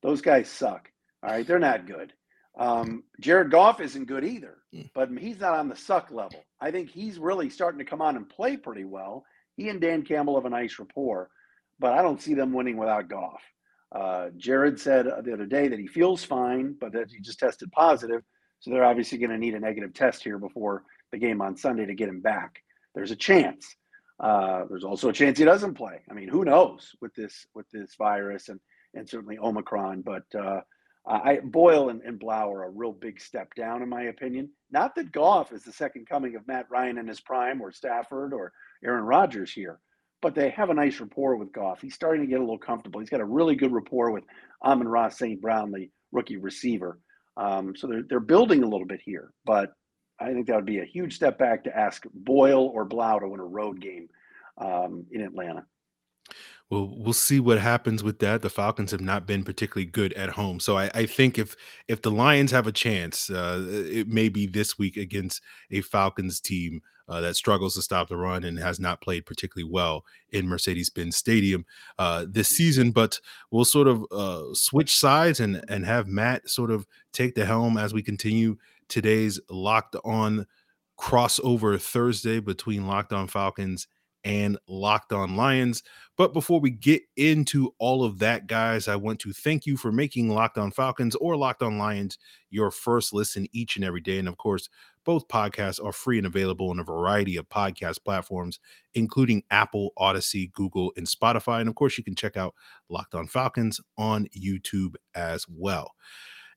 Those 0.00 0.22
guys 0.22 0.48
suck. 0.48 0.92
All 1.24 1.30
right, 1.30 1.44
they're 1.44 1.58
not 1.58 1.88
good. 1.88 2.12
Um, 2.58 3.04
Jared 3.20 3.50
Goff 3.50 3.80
isn't 3.80 4.06
good 4.06 4.24
either, 4.24 4.58
hmm. 4.72 4.82
but 4.94 5.08
he's 5.18 5.40
not 5.40 5.54
on 5.54 5.68
the 5.68 5.76
suck 5.76 6.10
level. 6.10 6.44
I 6.60 6.70
think 6.70 6.90
he's 6.90 7.18
really 7.18 7.48
starting 7.50 7.78
to 7.78 7.84
come 7.84 8.02
on 8.02 8.16
and 8.16 8.28
play 8.28 8.56
pretty 8.56 8.84
well. 8.84 9.24
He 9.56 9.68
and 9.68 9.80
Dan 9.80 10.02
Campbell 10.02 10.36
have 10.36 10.44
a 10.44 10.50
nice 10.50 10.78
rapport, 10.78 11.30
but 11.78 11.92
I 11.92 12.02
don't 12.02 12.20
see 12.20 12.34
them 12.34 12.52
winning 12.52 12.76
without 12.76 13.08
Goff. 13.08 13.42
Uh, 13.94 14.30
Jared 14.36 14.80
said 14.80 15.06
the 15.06 15.32
other 15.32 15.46
day 15.46 15.68
that 15.68 15.78
he 15.78 15.86
feels 15.86 16.24
fine, 16.24 16.74
but 16.80 16.92
that 16.92 17.10
he 17.10 17.20
just 17.20 17.38
tested 17.38 17.70
positive. 17.72 18.22
So 18.60 18.70
they're 18.70 18.84
obviously 18.84 19.18
going 19.18 19.30
to 19.30 19.38
need 19.38 19.54
a 19.54 19.60
negative 19.60 19.92
test 19.92 20.22
here 20.22 20.38
before 20.38 20.84
the 21.10 21.18
game 21.18 21.42
on 21.42 21.56
Sunday 21.56 21.84
to 21.84 21.94
get 21.94 22.08
him 22.08 22.20
back. 22.20 22.62
There's 22.94 23.10
a 23.10 23.16
chance. 23.16 23.76
Uh, 24.20 24.64
there's 24.68 24.84
also 24.84 25.08
a 25.08 25.12
chance 25.12 25.38
he 25.38 25.44
doesn't 25.44 25.74
play. 25.74 26.00
I 26.10 26.14
mean, 26.14 26.28
who 26.28 26.44
knows 26.44 26.92
with 27.00 27.14
this 27.14 27.46
with 27.54 27.68
this 27.70 27.94
virus 27.96 28.48
and 28.48 28.60
and 28.94 29.08
certainly 29.08 29.38
Omicron. 29.38 30.02
But 30.02 30.22
uh, 30.38 30.60
I 31.04 31.38
Boyle 31.42 31.88
and, 31.88 32.00
and 32.02 32.18
Blough 32.18 32.52
are 32.52 32.64
a 32.64 32.70
real 32.70 32.92
big 32.92 33.20
step 33.20 33.54
down 33.54 33.82
in 33.82 33.88
my 33.88 34.02
opinion. 34.02 34.50
Not 34.70 34.94
that 34.94 35.12
Goff 35.12 35.52
is 35.52 35.64
the 35.64 35.72
second 35.72 36.08
coming 36.08 36.36
of 36.36 36.46
Matt 36.46 36.66
Ryan 36.70 36.98
in 36.98 37.08
his 37.08 37.20
prime 37.20 37.60
or 37.60 37.72
Stafford 37.72 38.32
or 38.32 38.52
Aaron 38.84 39.04
Rodgers 39.04 39.52
here, 39.52 39.80
but 40.20 40.34
they 40.34 40.50
have 40.50 40.70
a 40.70 40.74
nice 40.74 41.00
rapport 41.00 41.36
with 41.36 41.52
Goff. 41.52 41.80
He's 41.80 41.94
starting 41.94 42.22
to 42.22 42.28
get 42.28 42.38
a 42.38 42.44
little 42.44 42.58
comfortable. 42.58 43.00
He's 43.00 43.10
got 43.10 43.20
a 43.20 43.24
really 43.24 43.56
good 43.56 43.72
rapport 43.72 44.12
with 44.12 44.24
Amon-Ra 44.64 45.08
St. 45.08 45.40
Brown, 45.40 45.72
the 45.72 45.88
rookie 46.12 46.36
receiver. 46.36 47.00
Um, 47.36 47.74
so 47.74 47.88
they're, 47.88 48.04
they're 48.08 48.20
building 48.20 48.62
a 48.62 48.68
little 48.68 48.86
bit 48.86 49.00
here, 49.04 49.32
but 49.44 49.72
I 50.20 50.32
think 50.32 50.46
that 50.46 50.56
would 50.56 50.66
be 50.66 50.80
a 50.80 50.84
huge 50.84 51.16
step 51.16 51.38
back 51.38 51.64
to 51.64 51.76
ask 51.76 52.04
Boyle 52.14 52.70
or 52.72 52.84
Blough 52.84 53.18
to 53.18 53.28
win 53.28 53.40
a 53.40 53.44
road 53.44 53.80
game 53.80 54.08
um, 54.58 55.06
in 55.10 55.22
Atlanta. 55.22 55.64
Well, 56.72 56.90
we'll 56.96 57.12
see 57.12 57.38
what 57.38 57.58
happens 57.58 58.02
with 58.02 58.18
that. 58.20 58.40
The 58.40 58.48
Falcons 58.48 58.92
have 58.92 59.02
not 59.02 59.26
been 59.26 59.44
particularly 59.44 59.84
good 59.84 60.14
at 60.14 60.30
home, 60.30 60.58
so 60.58 60.78
I, 60.78 60.90
I 60.94 61.04
think 61.04 61.38
if 61.38 61.54
if 61.86 62.00
the 62.00 62.10
Lions 62.10 62.50
have 62.50 62.66
a 62.66 62.72
chance, 62.72 63.28
uh, 63.28 63.62
it 63.68 64.08
may 64.08 64.30
be 64.30 64.46
this 64.46 64.78
week 64.78 64.96
against 64.96 65.42
a 65.70 65.82
Falcons 65.82 66.40
team 66.40 66.80
uh, 67.10 67.20
that 67.20 67.36
struggles 67.36 67.74
to 67.74 67.82
stop 67.82 68.08
the 68.08 68.16
run 68.16 68.44
and 68.44 68.58
has 68.58 68.80
not 68.80 69.02
played 69.02 69.26
particularly 69.26 69.70
well 69.70 70.06
in 70.30 70.48
Mercedes-Benz 70.48 71.14
Stadium 71.14 71.66
uh, 71.98 72.24
this 72.26 72.48
season. 72.48 72.90
But 72.90 73.20
we'll 73.50 73.66
sort 73.66 73.86
of 73.86 74.06
uh, 74.10 74.54
switch 74.54 74.96
sides 74.96 75.40
and 75.40 75.62
and 75.68 75.84
have 75.84 76.08
Matt 76.08 76.48
sort 76.48 76.70
of 76.70 76.86
take 77.12 77.34
the 77.34 77.44
helm 77.44 77.76
as 77.76 77.92
we 77.92 78.02
continue 78.02 78.56
today's 78.88 79.38
Locked 79.50 79.96
On 80.06 80.46
crossover 80.98 81.78
Thursday 81.78 82.40
between 82.40 82.86
Locked 82.86 83.12
On 83.12 83.28
Falcons 83.28 83.88
and 84.24 84.58
Locked 84.68 85.12
On 85.12 85.36
Lions. 85.36 85.82
But 86.16 86.32
before 86.32 86.60
we 86.60 86.70
get 86.70 87.02
into 87.16 87.74
all 87.78 88.04
of 88.04 88.18
that, 88.18 88.46
guys, 88.46 88.86
I 88.86 88.96
want 88.96 89.18
to 89.20 89.32
thank 89.32 89.66
you 89.66 89.76
for 89.76 89.90
making 89.90 90.28
Locked 90.28 90.58
On 90.58 90.70
Falcons 90.70 91.14
or 91.16 91.36
Locked 91.36 91.62
On 91.62 91.78
Lions 91.78 92.18
your 92.50 92.70
first 92.70 93.12
listen 93.12 93.46
each 93.52 93.76
and 93.76 93.84
every 93.84 94.00
day. 94.00 94.18
And 94.18 94.28
of 94.28 94.36
course, 94.36 94.68
both 95.04 95.26
podcasts 95.28 95.84
are 95.84 95.92
free 95.92 96.18
and 96.18 96.26
available 96.26 96.70
on 96.70 96.78
a 96.78 96.84
variety 96.84 97.36
of 97.36 97.48
podcast 97.48 98.04
platforms, 98.04 98.60
including 98.94 99.42
Apple, 99.50 99.90
Audacy, 99.98 100.52
Google, 100.52 100.92
and 100.96 101.06
Spotify. 101.06 101.60
And 101.60 101.68
of 101.68 101.74
course, 101.74 101.98
you 101.98 102.04
can 102.04 102.14
check 102.14 102.36
out 102.36 102.54
Locked 102.88 103.14
On 103.14 103.26
Falcons 103.26 103.80
on 103.98 104.28
YouTube 104.36 104.94
as 105.14 105.46
well. 105.48 105.92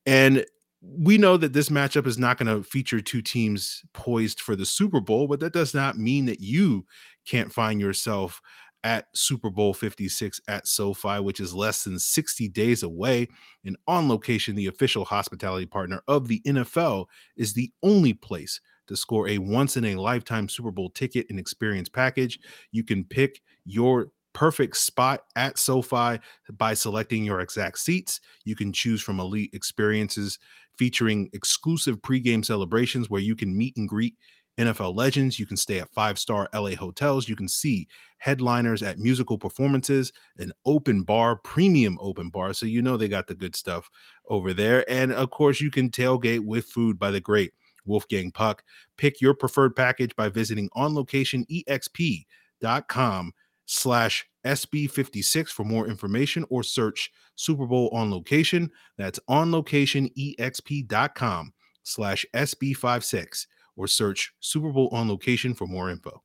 And 0.06 0.46
we 0.82 1.18
know 1.18 1.38
that 1.38 1.54
this 1.54 1.70
matchup 1.70 2.06
is 2.06 2.18
not 2.18 2.38
going 2.38 2.56
to 2.56 2.68
feature 2.68 3.02
two 3.02 3.22
teams 3.22 3.82
poised 3.94 4.40
for 4.40 4.56
the 4.56 4.66
Super 4.66 5.00
Bowl, 5.00 5.28
but 5.28 5.40
that 5.40 5.54
does 5.54 5.74
not 5.74 5.98
mean 5.98 6.26
that 6.26 6.42
you 6.42 6.86
can't 7.26 7.52
find 7.52 7.80
yourself 7.80 8.42
at 8.86 9.08
Super 9.16 9.50
Bowl 9.50 9.74
56 9.74 10.40
at 10.48 10.68
SoFi, 10.68 11.20
which 11.20 11.40
is 11.40 11.56
less 11.56 11.84
than 11.84 11.98
60 11.98 12.48
days 12.50 12.84
away. 12.84 13.28
And 13.66 13.76
on 13.88 14.08
location, 14.08 14.56
the 14.56 14.68
official 14.68 15.06
hospitality 15.06 15.66
partner 15.66 16.02
of 16.08 16.28
the 16.28 16.40
NFL, 16.46 17.08
is 17.36 17.54
the 17.54 17.72
only 17.82 18.14
place 18.14 18.62
to 18.88 18.96
score 18.96 19.28
a 19.28 19.40
once 19.40 19.76
in 19.76 19.86
a 19.86 19.96
lifetime 19.96 20.48
Super 20.48 20.70
Bowl 20.70 20.92
ticket 20.92 21.26
and 21.32 21.40
experience 21.40 21.90
package. 21.90 22.40
You 22.72 22.84
can 22.84 23.04
pick 23.04 23.42
your 23.66 24.10
perfect 24.34 24.78
spot 24.78 25.22
at 25.36 25.58
SoFi 25.58 26.20
by 26.54 26.76
selecting 26.76 27.24
your 27.24 27.40
exact 27.40 27.80
seats. 27.80 28.22
You 28.44 28.56
can 28.56 28.72
choose 28.72 29.02
from 29.02 29.20
elite 29.20 29.50
experiences 29.54 30.38
featuring 30.78 31.30
exclusive 31.34 32.02
pregame 32.02 32.46
celebrations 32.46 33.10
where 33.10 33.22
you 33.22 33.36
can 33.36 33.58
meet 33.58 33.76
and 33.78 33.90
greet 33.90 34.16
NFL 34.58 34.96
legends. 34.96 35.40
You 35.40 35.46
can 35.46 35.58
stay 35.58 35.80
at 35.80 35.90
five 35.90 36.18
star 36.18 36.48
LA 36.54 36.72
hotels. 36.72 37.28
You 37.28 37.36
can 37.36 37.48
see 37.48 37.88
headliners 38.18 38.84
at 38.84 39.00
musical 39.00 39.38
performances, 39.38 40.12
an 40.38 40.52
open 40.66 41.04
bar, 41.04 41.38
premium 41.38 41.98
open 42.02 42.30
bar. 42.30 42.54
So 42.54 42.66
you 42.66 42.82
know 42.82 42.98
they 42.98 43.08
got 43.08 43.28
the 43.28 43.36
good 43.36 43.56
stuff 43.56 43.90
over 44.30 44.54
there. 44.54 44.90
And 44.90 45.12
of 45.12 45.30
course, 45.30 45.62
you 45.62 45.72
can 45.72 45.90
tailgate 45.90 46.46
with 46.46 46.66
food 46.66 46.98
by 46.98 47.12
the 47.12 47.22
great 47.22 47.54
Wolfgang 47.86 48.32
Puck. 48.32 48.64
Pick 48.98 49.22
your 49.22 49.34
preferred 49.34 49.76
package 49.76 50.16
by 50.16 50.30
visiting 50.30 50.70
onlocationexp.com 50.76 53.34
slash 53.68 54.24
SB56 54.46 55.50
for 55.50 55.64
more 55.64 55.88
information 55.88 56.46
or 56.50 56.62
search 56.64 57.12
Super 57.36 57.66
Bowl 57.66 57.90
on 57.92 58.12
location. 58.12 58.70
That's 58.98 59.20
onlocationexp.com 59.30 61.54
slash 61.84 62.26
SB56 62.34 63.46
or 63.76 63.88
search 63.88 64.34
Super 64.40 64.72
Bowl 64.72 64.90
on 64.92 65.10
location 65.10 65.54
for 65.54 65.68
more 65.68 65.90
info. 65.90 66.22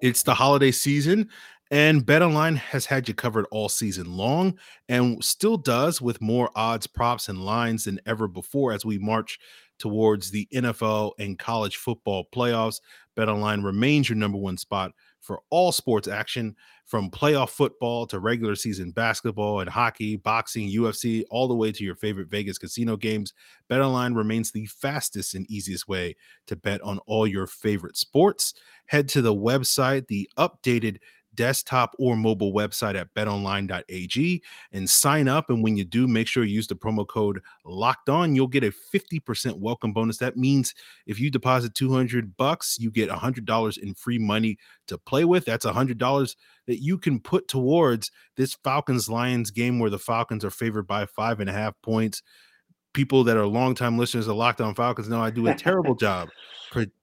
It's 0.00 0.22
the 0.22 0.34
holiday 0.34 0.70
season, 0.70 1.30
and 1.70 2.04
BetOnline 2.04 2.56
has 2.56 2.84
had 2.84 3.08
you 3.08 3.14
covered 3.14 3.46
all 3.50 3.68
season 3.68 4.16
long 4.16 4.58
and 4.88 5.22
still 5.24 5.56
does 5.56 6.02
with 6.02 6.20
more 6.20 6.50
odds, 6.54 6.86
props, 6.86 7.28
and 7.28 7.44
lines 7.44 7.84
than 7.84 8.00
ever 8.04 8.28
before 8.28 8.72
as 8.72 8.84
we 8.84 8.98
march 8.98 9.38
towards 9.78 10.30
the 10.30 10.46
NFL 10.52 11.12
and 11.18 11.38
college 11.38 11.76
football 11.76 12.26
playoffs. 12.34 12.80
BetOnline 13.16 13.64
remains 13.64 14.08
your 14.08 14.16
number 14.16 14.38
one 14.38 14.56
spot 14.56 14.92
for 15.22 15.40
all 15.50 15.72
sports 15.72 16.08
action 16.08 16.54
from 16.84 17.10
playoff 17.10 17.50
football 17.50 18.06
to 18.06 18.18
regular 18.18 18.54
season 18.54 18.90
basketball 18.90 19.60
and 19.60 19.70
hockey, 19.70 20.16
boxing, 20.16 20.68
UFC, 20.68 21.22
all 21.30 21.48
the 21.48 21.54
way 21.54 21.72
to 21.72 21.84
your 21.84 21.94
favorite 21.94 22.28
Vegas 22.28 22.58
casino 22.58 22.96
games. 22.96 23.32
BetOnline 23.70 24.16
remains 24.16 24.50
the 24.50 24.66
fastest 24.66 25.34
and 25.34 25.50
easiest 25.50 25.88
way 25.88 26.16
to 26.46 26.56
bet 26.56 26.82
on 26.82 26.98
all 27.06 27.26
your 27.26 27.46
favorite 27.46 27.96
sports. 27.96 28.52
Head 28.86 29.08
to 29.10 29.22
the 29.22 29.34
website, 29.34 30.08
the 30.08 30.28
updated 30.36 30.98
desktop 31.34 31.94
or 31.98 32.16
mobile 32.16 32.52
website 32.52 32.94
at 32.94 33.12
betonline.ag 33.14 34.42
and 34.72 34.90
sign 34.90 35.28
up. 35.28 35.50
And 35.50 35.62
when 35.62 35.76
you 35.76 35.84
do, 35.84 36.06
make 36.06 36.26
sure 36.26 36.44
you 36.44 36.54
use 36.54 36.66
the 36.66 36.74
promo 36.74 37.06
code 37.06 37.40
locked 37.64 38.08
on. 38.08 38.34
You'll 38.34 38.46
get 38.48 38.64
a 38.64 38.72
50% 38.94 39.58
welcome 39.58 39.92
bonus. 39.92 40.18
That 40.18 40.36
means 40.36 40.74
if 41.06 41.18
you 41.18 41.30
deposit 41.30 41.74
200 41.74 42.36
bucks, 42.36 42.78
you 42.78 42.90
get 42.90 43.10
$100 43.10 43.78
in 43.78 43.94
free 43.94 44.18
money 44.18 44.58
to 44.86 44.98
play 44.98 45.24
with. 45.24 45.44
That's 45.44 45.66
$100 45.66 46.36
that 46.66 46.82
you 46.82 46.98
can 46.98 47.20
put 47.20 47.48
towards 47.48 48.10
this 48.36 48.54
Falcons 48.64 49.08
Lions 49.08 49.50
game 49.50 49.78
where 49.78 49.90
the 49.90 49.98
Falcons 49.98 50.44
are 50.44 50.50
favored 50.50 50.86
by 50.86 51.06
five 51.06 51.40
and 51.40 51.50
a 51.50 51.52
half 51.52 51.74
points 51.82 52.22
people 52.92 53.24
that 53.24 53.36
are 53.36 53.46
longtime 53.46 53.98
listeners 53.98 54.28
of 54.28 54.36
Locked 54.36 54.60
On 54.60 54.74
Falcons 54.74 55.08
know 55.08 55.20
I 55.20 55.30
do 55.30 55.46
a 55.46 55.54
terrible 55.54 55.94
job 55.96 56.28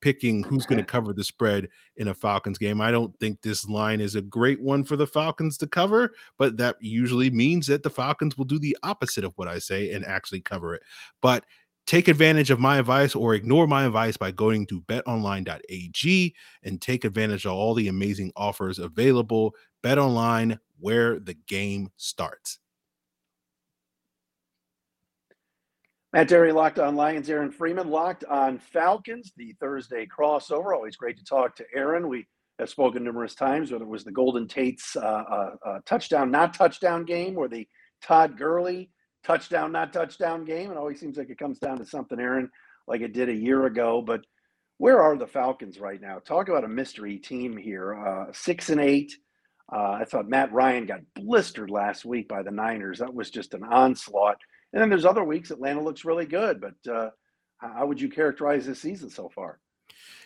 picking 0.02 0.43
who's 0.43 0.65
going 0.65 0.80
to 0.80 0.86
cover 0.86 1.13
the 1.13 1.23
spread 1.23 1.67
in 1.97 2.08
a 2.08 2.13
Falcons 2.13 2.58
game. 2.58 2.82
I 2.82 2.91
don't 2.91 3.17
think 3.19 3.41
this 3.41 3.67
line 3.67 4.02
is 4.02 4.15
a 4.15 4.21
great 4.21 4.62
one 4.62 4.84
for 4.84 4.95
the 4.95 5.08
Falcons 5.08 5.58
to 5.60 5.67
cover, 5.67 6.12
but 6.38 6.58
that 6.58 6.75
usually 6.80 7.30
means 7.30 7.67
that 7.67 7.84
the 7.84 7.89
Falcons 7.89 8.38
will 8.38 8.45
do 8.45 8.60
the 8.60 8.78
opposite 8.84 9.23
of 9.23 9.34
what 9.36 9.47
I 9.47 9.60
say 9.60 9.91
and 9.91 10.06
actually 10.06 10.41
cover 10.41 10.73
it. 10.73 10.82
But 11.21 11.45
take 11.86 12.08
advantage 12.08 12.52
of 12.52 12.60
my 12.60 12.78
advice 12.78 13.15
or 13.15 13.34
ignore 13.34 13.67
my 13.67 13.86
advice 13.86 14.17
by 14.17 14.32
going 14.32 14.65
to 14.67 14.82
betonline.ag 14.82 16.36
and 16.63 16.82
take 16.82 17.04
advantage 17.06 17.45
of 17.45 17.54
all 17.54 17.73
the 17.73 17.88
amazing 17.88 18.32
offers 18.36 18.80
available. 18.80 19.56
BetOnline, 19.84 20.60
where 20.80 21.19
the 21.19 21.36
game 21.47 21.89
starts. 21.97 22.60
Matt 26.12 26.28
Dery 26.28 26.54
locked 26.54 26.80
on 26.80 26.95
Lions, 26.95 27.30
Aaron 27.30 27.52
Freeman 27.52 27.89
locked 27.89 28.24
on 28.26 28.58
Falcons, 28.58 29.32
the 29.38 29.54
Thursday 29.60 30.08
crossover. 30.08 30.74
Always 30.74 30.95
great 30.95 31.17
to 31.17 31.24
talk 31.24 31.56
to 31.58 31.65
Aaron. 31.76 32.10
We 32.10 32.26
have 32.58 32.69
spoken 32.69 33.04
numerous 33.04 33.36
times, 33.36 33.72
whether 33.72 33.84
it 33.84 33.89
was 33.89 34.04
the 34.04 34.12
Golden 34.12 34.48
Tate's 34.48 34.95
uh, 34.95 35.00
uh, 35.00 35.56
uh, 35.63 35.80
touchdown, 35.86 36.32
not 36.32 36.56
touchdown 36.56 37.06
game, 37.06 37.38
or 37.38 37.48
the 37.48 37.67
Todd 38.02 38.39
Gurley 38.39 38.89
touchdown, 39.24 39.72
not 39.72 39.93
touchdown 39.93 40.45
game. 40.45 40.72
It 40.72 40.78
always 40.78 41.00
seems 41.00 41.15
like 41.15 41.30
it 41.30 41.38
comes 41.38 41.60
down 41.60 41.78
to 41.78 41.86
something, 41.86 42.19
Aaron, 42.19 42.50
like 42.88 43.02
it 43.02 43.13
did 43.13 43.30
a 43.30 43.34
year 43.34 43.67
ago. 43.67 44.02
But 44.02 44.22
where 44.80 45.02
are 45.04 45.15
the 45.15 45.28
Falcons 45.28 45.80
right 45.80 46.02
now? 46.02 46.17
Talk 46.17 46.50
about 46.50 46.63
a 46.63 46.69
mystery 46.69 47.17
team 47.17 47.56
here. 47.56 47.93
Uh, 47.93 48.32
six 48.34 48.69
and 48.69 48.82
eight. 48.82 49.15
Uh, 49.72 49.91
I 49.91 50.06
thought 50.06 50.28
Matt 50.28 50.52
Ryan 50.52 50.88
got 50.88 51.02
blistered 51.15 51.69
last 51.69 52.04
week 52.04 52.28
by 52.28 52.41
the 52.41 52.50
Niners. 52.50 52.98
That 52.98 53.13
was 53.13 53.30
just 53.30 53.54
an 53.54 53.63
onslaught. 53.63 54.39
And 54.73 54.82
then 54.82 54.89
there's 54.89 55.05
other 55.05 55.23
weeks 55.23 55.51
Atlanta 55.51 55.82
looks 55.82 56.05
really 56.05 56.25
good. 56.25 56.62
But 56.62 56.91
uh, 56.91 57.10
how 57.58 57.86
would 57.86 57.99
you 57.99 58.10
characterize 58.10 58.65
this 58.65 58.79
season 58.79 59.10
so 59.10 59.29
far? 59.29 59.60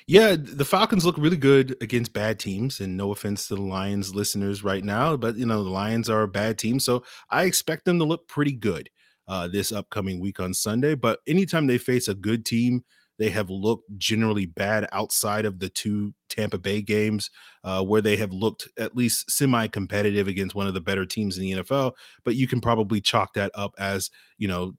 Yeah, 0.06 0.36
the 0.38 0.65
Falcons 0.65 1.06
look 1.06 1.17
really 1.17 1.38
good 1.38 1.77
against 1.79 2.12
bad 2.12 2.38
teams, 2.38 2.82
and 2.82 2.97
no 2.97 3.12
offense 3.12 3.47
to 3.47 3.56
the 3.56 3.62
Lions 3.62 4.13
listeners 4.13 4.63
right 4.63 4.84
now, 4.84 5.15
but 5.15 5.38
you 5.38 5.45
know 5.45 5.63
the 5.63 5.69
Lions 5.69 6.10
are 6.10 6.23
a 6.23 6.27
bad 6.27 6.58
team, 6.58 6.79
so 6.79 7.03
I 7.29 7.43
expect 7.43 7.86
them 7.86 7.99
to 7.99 8.06
look 8.06 8.27
pretty 8.27 8.51
good 8.51 8.89
uh, 9.29 9.47
this 9.47 9.71
upcoming 9.71 10.19
week 10.19 10.41
on 10.41 10.53
Sunday. 10.53 10.95
But 10.95 11.19
anytime 11.25 11.67
they 11.67 11.77
face 11.77 12.10
a 12.10 12.13
good 12.13 12.45
team 12.45 12.84
they 13.19 13.30
have 13.30 13.49
looked 13.49 13.86
generally 13.97 14.45
bad 14.45 14.88
outside 14.91 15.45
of 15.45 15.60
the 15.60 15.69
two 15.69 16.13
Tampa 16.30 16.58
Bay 16.58 16.82
games, 16.82 17.30
uh, 17.63 17.84
where 17.84 18.02
they 18.02 18.15
have 18.17 18.34
looked 18.34 18.67
at 18.78 18.95
least 18.95 19.30
semi 19.30 19.67
competitive 19.67 20.28
against 20.28 20.56
one 20.56 20.67
of 20.67 20.73
the 20.73 20.82
better 20.82 21.06
teams 21.06 21.38
in 21.38 21.43
the 21.43 21.52
NFL. 21.52 21.93
But 22.26 22.36
you 22.36 22.47
can 22.47 22.62
probably 22.62 23.02
chalk 23.02 23.34
that 23.34 23.52
up 23.54 23.73
as, 23.78 24.10
you 24.38 24.47
know, 24.47 24.73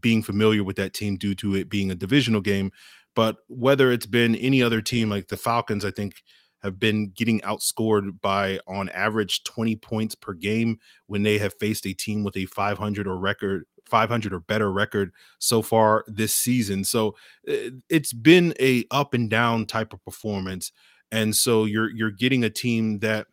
being 0.00 0.22
familiar 0.22 0.62
with 0.62 0.76
that 0.76 0.94
team 0.94 1.16
due 1.16 1.34
to 1.36 1.56
it 1.56 1.68
being 1.68 1.90
a 1.90 1.96
divisional 1.96 2.40
game. 2.40 2.70
But 3.16 3.38
whether 3.48 3.90
it's 3.90 4.06
been 4.06 4.36
any 4.36 4.62
other 4.62 4.80
team 4.80 5.10
like 5.10 5.28
the 5.28 5.36
Falcons, 5.36 5.84
I 5.84 5.90
think 5.90 6.22
have 6.62 6.78
been 6.78 7.10
getting 7.10 7.40
outscored 7.40 8.20
by 8.20 8.60
on 8.66 8.88
average 8.90 9.42
20 9.44 9.76
points 9.76 10.14
per 10.14 10.34
game 10.34 10.78
when 11.06 11.22
they 11.22 11.38
have 11.38 11.54
faced 11.58 11.86
a 11.86 11.94
team 11.94 12.22
with 12.22 12.36
a 12.36 12.46
500 12.46 13.06
or 13.06 13.16
record 13.18 13.64
500 13.90 14.32
or 14.32 14.40
better 14.40 14.72
record 14.72 15.12
so 15.38 15.62
far 15.62 16.04
this 16.06 16.34
season. 16.34 16.84
So 16.84 17.16
eh, 17.46 17.70
it's 17.88 18.12
been 18.12 18.54
a 18.60 18.84
up 18.90 19.14
and 19.14 19.28
down 19.28 19.66
type 19.66 19.92
of 19.92 20.04
performance 20.04 20.72
and 21.12 21.34
so 21.34 21.64
you're 21.64 21.90
you're 21.90 22.10
getting 22.10 22.44
a 22.44 22.50
team 22.50 23.00
that 23.00 23.26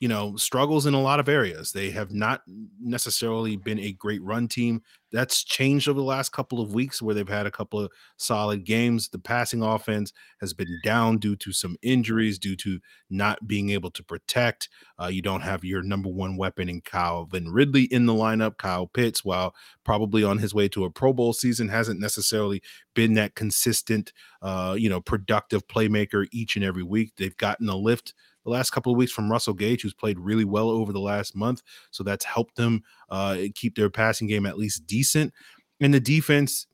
you 0.00 0.06
know, 0.06 0.36
struggles 0.36 0.86
in 0.86 0.94
a 0.94 1.00
lot 1.00 1.18
of 1.18 1.28
areas. 1.28 1.72
They 1.72 1.90
have 1.90 2.12
not 2.12 2.42
necessarily 2.80 3.56
been 3.56 3.80
a 3.80 3.92
great 3.92 4.22
run 4.22 4.46
team. 4.46 4.82
That's 5.10 5.42
changed 5.42 5.88
over 5.88 5.98
the 5.98 6.04
last 6.04 6.30
couple 6.30 6.60
of 6.60 6.72
weeks 6.72 7.02
where 7.02 7.14
they've 7.14 7.28
had 7.28 7.46
a 7.46 7.50
couple 7.50 7.80
of 7.80 7.90
solid 8.16 8.64
games. 8.64 9.08
The 9.08 9.18
passing 9.18 9.62
offense 9.62 10.12
has 10.40 10.54
been 10.54 10.68
down 10.84 11.18
due 11.18 11.34
to 11.36 11.52
some 11.52 11.76
injuries, 11.82 12.38
due 12.38 12.54
to 12.56 12.78
not 13.10 13.48
being 13.48 13.70
able 13.70 13.90
to 13.92 14.04
protect. 14.04 14.68
Uh, 15.02 15.06
you 15.06 15.22
don't 15.22 15.40
have 15.40 15.64
your 15.64 15.82
number 15.82 16.10
one 16.10 16.36
weapon 16.36 16.68
in 16.68 16.80
Calvin 16.82 17.50
Ridley 17.50 17.84
in 17.84 18.06
the 18.06 18.12
lineup. 18.12 18.58
Kyle 18.58 18.86
Pitts, 18.86 19.24
while 19.24 19.52
probably 19.82 20.22
on 20.22 20.38
his 20.38 20.54
way 20.54 20.68
to 20.68 20.84
a 20.84 20.90
Pro 20.90 21.12
Bowl 21.12 21.32
season, 21.32 21.68
hasn't 21.68 21.98
necessarily 21.98 22.62
been 22.94 23.14
that 23.14 23.34
consistent, 23.34 24.12
uh, 24.42 24.76
you 24.78 24.88
know, 24.88 25.00
productive 25.00 25.66
playmaker 25.66 26.26
each 26.30 26.54
and 26.54 26.64
every 26.64 26.84
week. 26.84 27.12
They've 27.16 27.36
gotten 27.36 27.68
a 27.68 27.76
lift 27.76 28.14
the 28.48 28.54
last 28.54 28.70
couple 28.70 28.92
of 28.92 28.98
weeks 28.98 29.12
from 29.12 29.30
Russell 29.30 29.54
Gage, 29.54 29.82
who's 29.82 29.94
played 29.94 30.18
really 30.18 30.44
well 30.44 30.70
over 30.70 30.92
the 30.92 31.00
last 31.00 31.36
month. 31.36 31.62
So 31.90 32.02
that's 32.02 32.24
helped 32.24 32.56
them 32.56 32.82
uh, 33.10 33.36
keep 33.54 33.76
their 33.76 33.90
passing 33.90 34.26
game 34.26 34.46
at 34.46 34.58
least 34.58 34.86
decent. 34.86 35.32
And 35.80 35.92
the 35.92 36.00
defense 36.00 36.66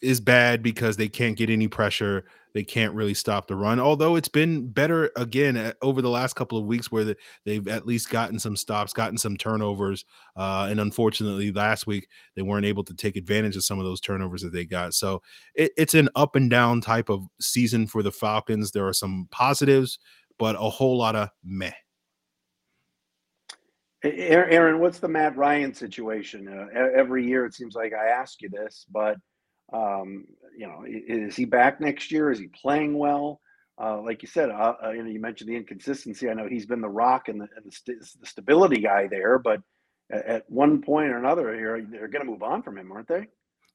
is 0.00 0.20
bad 0.20 0.62
because 0.62 0.96
they 0.96 1.08
can't 1.08 1.36
get 1.36 1.48
any 1.48 1.68
pressure. 1.68 2.26
They 2.52 2.62
can't 2.62 2.94
really 2.94 3.14
stop 3.14 3.48
the 3.48 3.56
run. 3.56 3.80
Although 3.80 4.16
it's 4.16 4.28
been 4.28 4.68
better 4.68 5.10
again 5.16 5.56
at, 5.56 5.76
over 5.82 6.00
the 6.00 6.10
last 6.10 6.34
couple 6.36 6.58
of 6.58 6.64
weeks, 6.64 6.92
where 6.92 7.04
the, 7.04 7.16
they've 7.44 7.66
at 7.66 7.86
least 7.86 8.10
gotten 8.10 8.38
some 8.38 8.56
stops, 8.56 8.92
gotten 8.92 9.18
some 9.18 9.36
turnovers, 9.36 10.04
uh, 10.36 10.68
and 10.70 10.80
unfortunately, 10.80 11.50
last 11.50 11.86
week 11.86 12.08
they 12.34 12.42
weren't 12.42 12.66
able 12.66 12.84
to 12.84 12.94
take 12.94 13.16
advantage 13.16 13.56
of 13.56 13.64
some 13.64 13.78
of 13.78 13.84
those 13.84 14.00
turnovers 14.00 14.42
that 14.42 14.52
they 14.52 14.64
got. 14.64 14.94
So 14.94 15.22
it, 15.54 15.72
it's 15.76 15.94
an 15.94 16.08
up 16.14 16.36
and 16.36 16.48
down 16.48 16.80
type 16.80 17.08
of 17.08 17.26
season 17.40 17.86
for 17.86 18.02
the 18.02 18.12
Falcons. 18.12 18.70
There 18.70 18.86
are 18.86 18.94
some 18.94 19.28
positives, 19.30 19.98
but 20.38 20.56
a 20.56 20.70
whole 20.70 20.98
lot 20.98 21.16
of 21.16 21.28
meh. 21.44 21.72
Aaron, 24.04 24.80
what's 24.80 24.98
the 24.98 25.08
Matt 25.08 25.36
Ryan 25.36 25.74
situation? 25.74 26.48
Uh, 26.48 26.66
every 26.96 27.26
year 27.26 27.44
it 27.44 27.54
seems 27.54 27.74
like 27.74 27.92
I 27.92 28.08
ask 28.08 28.40
you 28.40 28.48
this, 28.48 28.86
but 28.90 29.16
um, 29.72 30.26
you 30.56 30.66
know, 30.66 30.84
is 30.86 31.34
he 31.34 31.44
back 31.44 31.80
next 31.80 32.12
year? 32.12 32.30
Is 32.30 32.38
he 32.38 32.48
playing 32.48 32.96
well? 32.96 33.40
Uh, 33.80 34.00
like 34.00 34.22
you 34.22 34.28
said, 34.28 34.50
uh, 34.50 34.74
uh 34.82 34.90
you 34.90 35.02
know, 35.02 35.10
you 35.10 35.20
mentioned 35.20 35.50
the 35.50 35.56
inconsistency. 35.56 36.30
I 36.30 36.34
know 36.34 36.48
he's 36.48 36.66
been 36.66 36.80
the 36.80 36.88
rock 36.88 37.28
and 37.28 37.40
the, 37.40 37.48
and 37.56 37.66
the, 37.66 37.72
st- 37.72 37.98
the 38.20 38.26
stability 38.26 38.80
guy 38.80 39.06
there, 39.06 39.38
but 39.38 39.60
at, 40.10 40.26
at, 40.26 40.44
one 40.50 40.80
point 40.80 41.10
or 41.10 41.18
another, 41.18 41.52
here 41.54 41.84
they're 41.90 42.08
going 42.08 42.24
to 42.24 42.30
move 42.30 42.42
on 42.42 42.62
from 42.62 42.78
him, 42.78 42.90
aren't 42.90 43.08
they? 43.08 43.26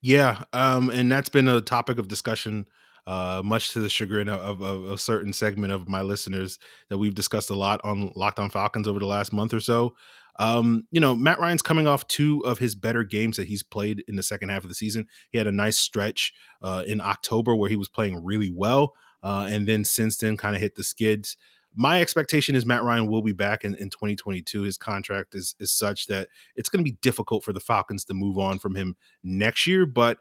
Yeah, 0.02 0.43
um, 0.54 0.89
and 0.89 1.12
that's 1.12 1.30
been 1.30 1.47
a 1.47 1.62
topic 1.62 2.00
of 2.00 2.08
discussion 2.08 2.65
uh, 3.07 3.41
much 3.43 3.71
to 3.73 3.79
the 3.79 3.89
chagrin 3.89 4.29
of, 4.29 4.61
of, 4.61 4.83
a 4.85 4.97
certain 4.97 5.33
segment 5.33 5.73
of 5.73 5.89
my 5.89 6.01
listeners 6.01 6.59
that 6.89 6.97
we've 6.97 7.15
discussed 7.15 7.49
a 7.49 7.55
lot 7.55 7.81
on 7.83 8.11
Locked 8.15 8.39
On 8.39 8.49
Falcons 8.49 8.87
over 8.87 8.99
the 8.99 9.05
last 9.05 9.33
month 9.33 9.53
or 9.53 9.59
so. 9.59 9.95
Um, 10.39 10.87
you 10.91 10.99
know, 10.99 11.15
Matt 11.15 11.39
Ryan's 11.39 11.61
coming 11.61 11.87
off 11.87 12.07
two 12.07 12.43
of 12.45 12.57
his 12.57 12.73
better 12.73 13.03
games 13.03 13.37
that 13.37 13.47
he's 13.47 13.63
played 13.63 14.03
in 14.07 14.15
the 14.15 14.23
second 14.23 14.49
half 14.49 14.63
of 14.63 14.69
the 14.69 14.75
season. 14.75 15.07
He 15.29 15.37
had 15.37 15.47
a 15.47 15.51
nice 15.51 15.77
stretch 15.77 16.33
uh, 16.61 16.83
in 16.87 17.01
October 17.01 17.55
where 17.55 17.69
he 17.69 17.75
was 17.75 17.89
playing 17.89 18.23
really 18.23 18.51
well, 18.51 18.93
uh, 19.23 19.47
and 19.49 19.67
then 19.67 19.83
since 19.83 20.17
then, 20.17 20.37
kind 20.37 20.55
of 20.55 20.61
hit 20.61 20.75
the 20.75 20.83
skids. 20.83 21.37
My 21.73 22.01
expectation 22.01 22.55
is 22.55 22.65
Matt 22.65 22.83
Ryan 22.83 23.07
will 23.07 23.21
be 23.21 23.31
back 23.31 23.63
in, 23.63 23.75
in 23.75 23.89
2022. 23.89 24.63
His 24.63 24.77
contract 24.77 25.35
is 25.35 25.55
is 25.59 25.71
such 25.71 26.07
that 26.07 26.27
it's 26.55 26.69
going 26.69 26.83
to 26.83 26.89
be 26.89 26.97
difficult 27.01 27.43
for 27.43 27.53
the 27.53 27.59
Falcons 27.59 28.03
to 28.05 28.13
move 28.13 28.37
on 28.37 28.59
from 28.59 28.75
him 28.75 28.95
next 29.23 29.67
year, 29.67 29.85
but 29.85 30.17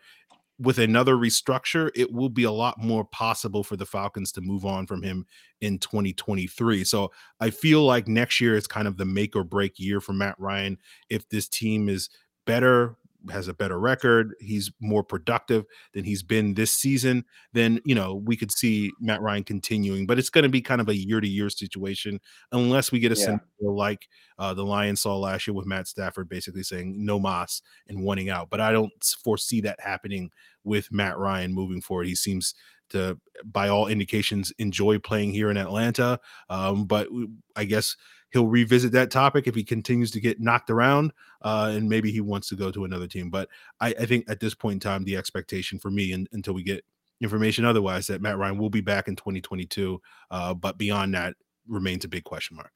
with 0.61 0.79
another 0.79 1.17
restructure, 1.17 1.91
it 1.95 2.13
will 2.13 2.29
be 2.29 2.45
a 2.45 2.51
lot 2.51 2.79
more 2.79 3.05
possible 3.05 3.65
for 3.65 3.77
the 3.77 3.87
Falcons 3.87 4.31
to 4.33 4.43
move 4.43 4.67
on 4.67 4.87
from 4.87 5.03
him 5.03 5.27
in 5.63 5.79
2023. 5.79 6.85
So 6.85 7.11
I 7.41 7.49
feel 7.49 7.85
like 7.85 8.07
next 8.07 8.41
year 8.41 8.55
is 8.55 8.67
kind 8.67 8.87
of 8.87 8.99
the 8.99 9.07
make 9.07 9.35
or 9.35 9.43
break 9.43 9.79
year 9.79 10.01
for 10.01 10.13
Matt 10.13 10.35
Ryan. 10.39 10.77
If 11.09 11.29
this 11.31 11.49
team 11.49 11.89
is 11.89 12.11
better 12.47 12.97
has 13.31 13.49
a 13.49 13.55
better 13.55 13.79
record, 13.79 14.35
he's 14.41 14.71
more 14.81 15.03
productive 15.05 15.65
than 15.93 16.05
he's 16.05 16.23
been 16.23 16.55
this 16.55 16.73
season, 16.73 17.25
then 17.53 17.81
you 17.85 17.95
know 17.95 18.15
we 18.15 18.37
could 18.37 18.51
see 18.51 18.91
Matt 19.01 19.21
Ryan 19.21 19.45
continuing. 19.45 20.07
But 20.07 20.19
it's 20.19 20.31
going 20.31 20.45
to 20.45 20.49
be 20.49 20.63
kind 20.63 20.81
of 20.81 20.89
a 20.89 20.97
year 20.97 21.21
to 21.21 21.29
year 21.29 21.51
situation 21.51 22.21
unless 22.53 22.93
we 22.93 23.01
get 23.01 23.13
a 23.13 23.15
yeah. 23.17 23.25
scenario 23.25 23.75
like 23.75 24.09
uh, 24.39 24.55
the 24.55 24.65
Lions 24.65 25.03
saw 25.03 25.19
last 25.19 25.47
year 25.47 25.55
with 25.55 25.67
Matt 25.67 25.89
Stafford 25.89 26.29
basically 26.29 26.63
saying 26.63 26.95
no 27.05 27.19
mas 27.19 27.63
and 27.89 28.03
wanting 28.03 28.31
out. 28.31 28.49
But 28.51 28.61
I 28.61 28.73
don't 28.73 28.93
foresee 29.23 29.61
that 29.63 29.81
happening 29.81 30.31
with 30.65 30.93
Matt 30.93 31.19
Ryan 31.19 31.53
moving 31.53 31.81
forward. 31.81 32.07
He 32.07 32.15
seems 32.15 32.55
to, 32.91 33.19
by 33.45 33.69
all 33.69 33.87
indications, 33.87 34.53
enjoy 34.59 34.99
playing 34.99 35.33
here 35.33 35.51
in 35.51 35.57
Atlanta. 35.57 36.21
Um, 36.49 36.85
but 36.85 37.09
I 37.57 37.65
guess 37.65 37.97
he'll 38.33 38.47
revisit 38.47 38.93
that 38.93 39.11
topic 39.11 39.47
if 39.47 39.55
he 39.55 39.65
continues 39.65 40.11
to 40.13 40.21
get 40.21 40.41
knocked 40.41 40.71
around 40.71 41.13
uh, 41.43 41.73
and 41.75 41.89
maybe 41.89 42.11
he 42.11 42.21
wants 42.21 42.49
to 42.49 42.57
go 42.57 42.71
to 42.71 42.85
another 42.85 43.07
team. 43.07 43.31
But 43.31 43.49
I, 43.81 43.89
I 43.89 44.07
think 44.07 44.29
at 44.29 44.41
this 44.41 44.55
point 44.55 44.75
in 44.75 44.81
time, 44.81 45.05
the 45.05 45.17
expectation 45.17 45.79
for 45.79 45.91
me 45.91 46.13
and, 46.13 46.29
until 46.33 46.55
we 46.55 46.63
get 46.63 46.85
information 47.21 47.65
otherwise 47.65 48.07
that 48.07 48.23
Matt 48.23 48.39
Ryan 48.39 48.59
will 48.59 48.71
be 48.71 48.81
back 48.81 49.09
in 49.09 49.17
2022. 49.17 50.01
Uh, 50.31 50.55
but 50.55 50.79
beyond 50.79 51.15
that 51.15 51.35
remains 51.69 52.05
a 52.05 52.09
big 52.09 52.25
question 52.25 52.57
mark. 52.57 52.73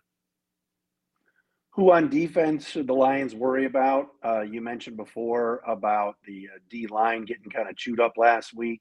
Who 1.71 1.91
on 1.91 2.09
defense 2.09 2.69
should 2.69 2.87
the 2.87 2.95
Lions 2.95 3.35
worry 3.35 3.65
about? 3.65 4.11
Uh, 4.25 4.43
you 4.43 4.61
mentioned 4.61 4.97
before 4.97 5.61
about 5.67 6.17
the 6.25 6.49
uh, 6.55 6.59
D 6.71 6.87
line 6.87 7.25
getting 7.25 7.51
kind 7.51 7.69
of 7.69 7.77
chewed 7.77 7.99
up 7.99 8.13
last 8.17 8.55
week 8.55 8.81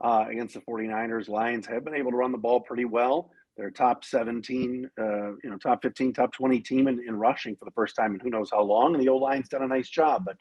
uh, 0.00 0.26
against 0.28 0.54
the 0.54 0.60
49ers. 0.60 1.28
Lions 1.28 1.66
have 1.66 1.84
been 1.84 1.94
able 1.94 2.12
to 2.12 2.16
run 2.16 2.30
the 2.30 2.38
ball 2.38 2.60
pretty 2.60 2.84
well. 2.84 3.32
They're 3.58 3.70
top 3.72 4.04
17, 4.04 4.88
uh, 4.96 5.02
you 5.02 5.50
know, 5.50 5.58
top 5.58 5.82
15, 5.82 6.12
top 6.12 6.32
20 6.32 6.60
team 6.60 6.86
in, 6.86 7.02
in 7.06 7.16
rushing 7.16 7.56
for 7.56 7.64
the 7.64 7.72
first 7.72 7.96
time 7.96 8.14
in 8.14 8.20
who 8.20 8.30
knows 8.30 8.50
how 8.52 8.62
long. 8.62 8.94
And 8.94 9.02
the 9.02 9.08
O 9.08 9.16
line's 9.16 9.48
done 9.48 9.64
a 9.64 9.68
nice 9.68 9.90
job. 9.90 10.24
But 10.24 10.36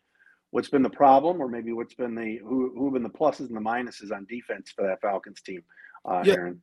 what's 0.52 0.70
been 0.70 0.84
the 0.84 0.90
problem, 0.90 1.42
or 1.42 1.50
maybe 1.50 1.74
what's 1.74 1.96
been 1.96 2.14
the 2.14 2.38
who 2.38 2.72
who 2.76 2.86
have 2.86 2.94
been 2.94 3.02
the 3.02 3.10
pluses 3.10 3.48
and 3.48 3.56
the 3.56 3.60
minuses 3.60 4.16
on 4.16 4.28
defense 4.30 4.72
for 4.72 4.86
that 4.86 5.02
Falcons 5.02 5.42
team? 5.42 5.64
Uh, 6.06 6.22
yeah. 6.24 6.34
Aaron? 6.34 6.62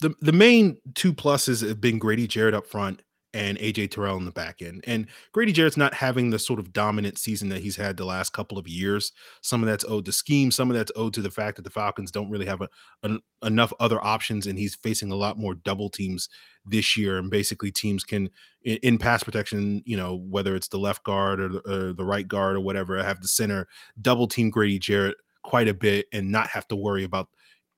The 0.00 0.14
the 0.20 0.32
main 0.32 0.76
two 0.94 1.14
pluses 1.14 1.66
have 1.66 1.80
been 1.80 1.98
Grady 1.98 2.26
Jarrett 2.26 2.54
up 2.54 2.66
front 2.66 3.00
and 3.34 3.58
AJ 3.58 3.90
Terrell 3.90 4.16
in 4.16 4.24
the 4.24 4.30
back 4.30 4.62
end. 4.62 4.84
And 4.86 5.06
Grady 5.32 5.52
Jarrett's 5.52 5.76
not 5.76 5.92
having 5.92 6.30
the 6.30 6.38
sort 6.38 6.60
of 6.60 6.72
dominant 6.72 7.18
season 7.18 7.48
that 7.48 7.62
he's 7.62 7.76
had 7.76 7.96
the 7.96 8.04
last 8.04 8.32
couple 8.32 8.56
of 8.56 8.68
years. 8.68 9.12
Some 9.42 9.62
of 9.62 9.66
that's 9.66 9.84
owed 9.84 10.04
to 10.06 10.12
scheme, 10.12 10.52
some 10.52 10.70
of 10.70 10.76
that's 10.76 10.92
owed 10.94 11.12
to 11.14 11.20
the 11.20 11.30
fact 11.30 11.56
that 11.56 11.62
the 11.62 11.70
Falcons 11.70 12.12
don't 12.12 12.30
really 12.30 12.46
have 12.46 12.62
a, 12.62 13.18
enough 13.42 13.72
other 13.80 14.02
options, 14.02 14.46
and 14.46 14.58
he's 14.58 14.76
facing 14.76 15.10
a 15.10 15.16
lot 15.16 15.36
more 15.36 15.54
double 15.54 15.90
teams 15.90 16.28
this 16.64 16.96
year. 16.96 17.18
And 17.18 17.28
basically, 17.30 17.72
teams 17.72 18.04
can 18.04 18.30
in, 18.62 18.78
in 18.82 18.98
pass 18.98 19.24
protection, 19.24 19.82
you 19.84 19.96
know, 19.96 20.14
whether 20.14 20.54
it's 20.54 20.68
the 20.68 20.78
left 20.78 21.02
guard 21.02 21.40
or 21.40 21.48
the, 21.48 21.58
or 21.70 21.92
the 21.92 22.04
right 22.04 22.26
guard 22.26 22.56
or 22.56 22.60
whatever, 22.60 23.02
have 23.02 23.20
the 23.20 23.28
center 23.28 23.66
double 24.00 24.28
team 24.28 24.48
Grady 24.48 24.78
Jarrett 24.78 25.16
quite 25.42 25.68
a 25.68 25.74
bit 25.74 26.06
and 26.12 26.30
not 26.30 26.48
have 26.48 26.66
to 26.68 26.76
worry 26.76 27.04
about 27.04 27.28